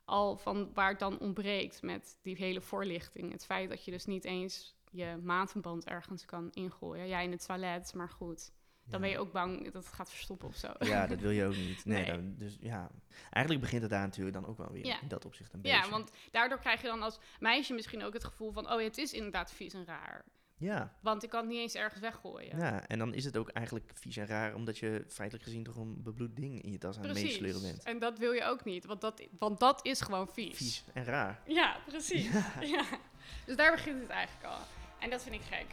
al 0.04 0.36
van 0.36 0.70
waar 0.74 0.90
het 0.90 0.98
dan 0.98 1.18
ontbreekt 1.18 1.82
met 1.82 2.18
die 2.22 2.36
hele 2.36 2.60
voorlichting. 2.60 3.32
Het 3.32 3.44
feit 3.44 3.68
dat 3.68 3.84
je 3.84 3.90
dus 3.90 4.04
niet 4.04 4.24
eens 4.24 4.74
je 4.90 5.20
matenband 5.22 5.84
ergens 5.84 6.24
kan 6.24 6.50
ingooien. 6.52 7.06
Ja, 7.06 7.20
in 7.20 7.30
het 7.30 7.46
toilet, 7.46 7.94
maar 7.94 8.08
goed. 8.08 8.52
Dan 8.86 9.00
ben 9.00 9.10
je 9.10 9.18
ook 9.18 9.32
bang 9.32 9.64
dat 9.64 9.84
het 9.84 9.92
gaat 9.94 10.10
verstoppen 10.10 10.48
of 10.48 10.56
zo. 10.56 10.72
Ja, 10.78 11.06
dat 11.06 11.20
wil 11.20 11.30
je 11.30 11.44
ook 11.44 11.56
niet. 11.56 11.84
Nee, 11.84 12.02
Nee. 12.04 12.12
Dan, 12.16 12.34
dus 12.36 12.56
ja. 12.60 12.90
Eigenlijk 13.30 13.64
begint 13.64 13.82
het 13.82 13.90
daar 13.90 14.00
natuurlijk 14.00 14.36
dan 14.36 14.46
ook 14.46 14.58
wel 14.58 14.72
weer 14.72 14.86
Ja. 14.86 15.00
in 15.00 15.08
dat 15.08 15.24
opzicht 15.24 15.52
een 15.52 15.60
beetje. 15.60 15.76
Ja, 15.76 15.88
want 15.88 16.10
daardoor 16.30 16.58
krijg 16.58 16.80
je 16.80 16.86
dan 16.86 17.02
als 17.02 17.18
meisje 17.38 17.74
misschien 17.74 18.02
ook 18.02 18.12
het 18.12 18.24
gevoel 18.24 18.52
van... 18.52 18.72
oh, 18.72 18.82
het 18.82 18.98
is 18.98 19.12
inderdaad 19.12 19.52
vies 19.52 19.74
en 19.74 19.84
raar. 19.84 20.24
Ja, 20.56 20.92
Want 21.00 21.22
ik 21.22 21.30
kan 21.30 21.40
het 21.40 21.48
niet 21.50 21.58
eens 21.58 21.74
ergens 21.74 22.00
weggooien. 22.00 22.58
ja, 22.58 22.86
en 22.86 22.98
dan 22.98 23.14
is 23.14 23.24
het 23.24 23.36
ook 23.36 23.48
eigenlijk 23.48 23.90
vies 23.94 24.16
en 24.16 24.26
raar, 24.26 24.54
omdat 24.54 24.78
je 24.78 25.04
feitelijk 25.08 25.44
gezien 25.46 25.62
toch 25.64 25.76
een 25.76 26.02
bebloed 26.02 26.36
ding 26.36 26.62
in 26.62 26.70
je 26.72 26.78
tas 26.78 26.96
aan 26.96 27.02
het 27.02 27.12
Precies. 27.12 27.30
meesleuren 27.30 27.62
bent. 27.62 27.82
En 27.82 27.98
dat 27.98 28.18
wil 28.18 28.32
je 28.32 28.44
ook 28.44 28.64
niet, 28.64 28.84
want 28.84 29.00
dat, 29.00 29.22
want 29.38 29.60
dat 29.60 29.86
is 29.86 30.00
gewoon 30.00 30.28
vies. 30.28 30.56
Vies 30.56 30.84
en 30.92 31.04
raar. 31.04 31.40
Ja, 31.46 31.76
precies. 31.86 32.30
Ja. 32.60 32.84
Dus 33.46 33.56
daar 33.56 33.70
begint 33.72 34.00
het 34.00 34.10
eigenlijk 34.10 34.46
al. 34.54 34.60
En 35.00 35.10
dat 35.10 35.22
vind 35.22 35.34
ik 35.34 35.40
gek. 35.50 35.66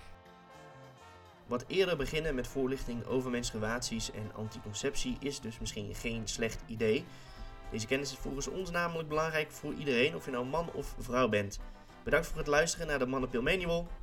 Wat 1.48 1.64
eerder 1.68 1.98
beginnen 1.98 2.36
met 2.36 2.48
voorlichting 2.48 3.06
over 3.06 3.32
menstruaties 3.32 4.12
en 4.12 4.32
anticonceptie 4.36 5.18
is 5.20 5.40
dus 5.40 5.60
misschien 5.60 5.96
geen 5.96 6.28
slecht 6.28 6.62
idee. 6.68 7.06
Deze 7.72 7.88
kennis 7.88 8.12
is 8.12 8.18
volgens 8.18 8.48
ons 8.48 8.72
namelijk 8.72 9.10
belangrijk 9.10 9.52
voor 9.52 9.74
iedereen, 9.74 10.16
of 10.16 10.26
je 10.26 10.32
nou 10.32 10.46
man 10.46 10.72
of 10.74 10.96
vrouw 11.00 11.30
bent. 11.30 11.60
Bedankt 12.04 12.28
voor 12.28 12.38
het 12.38 12.48
luisteren 12.48 12.88
naar 12.88 13.00
de 13.00 13.06
Mannenpil 13.06 13.42
Manual. 13.42 13.88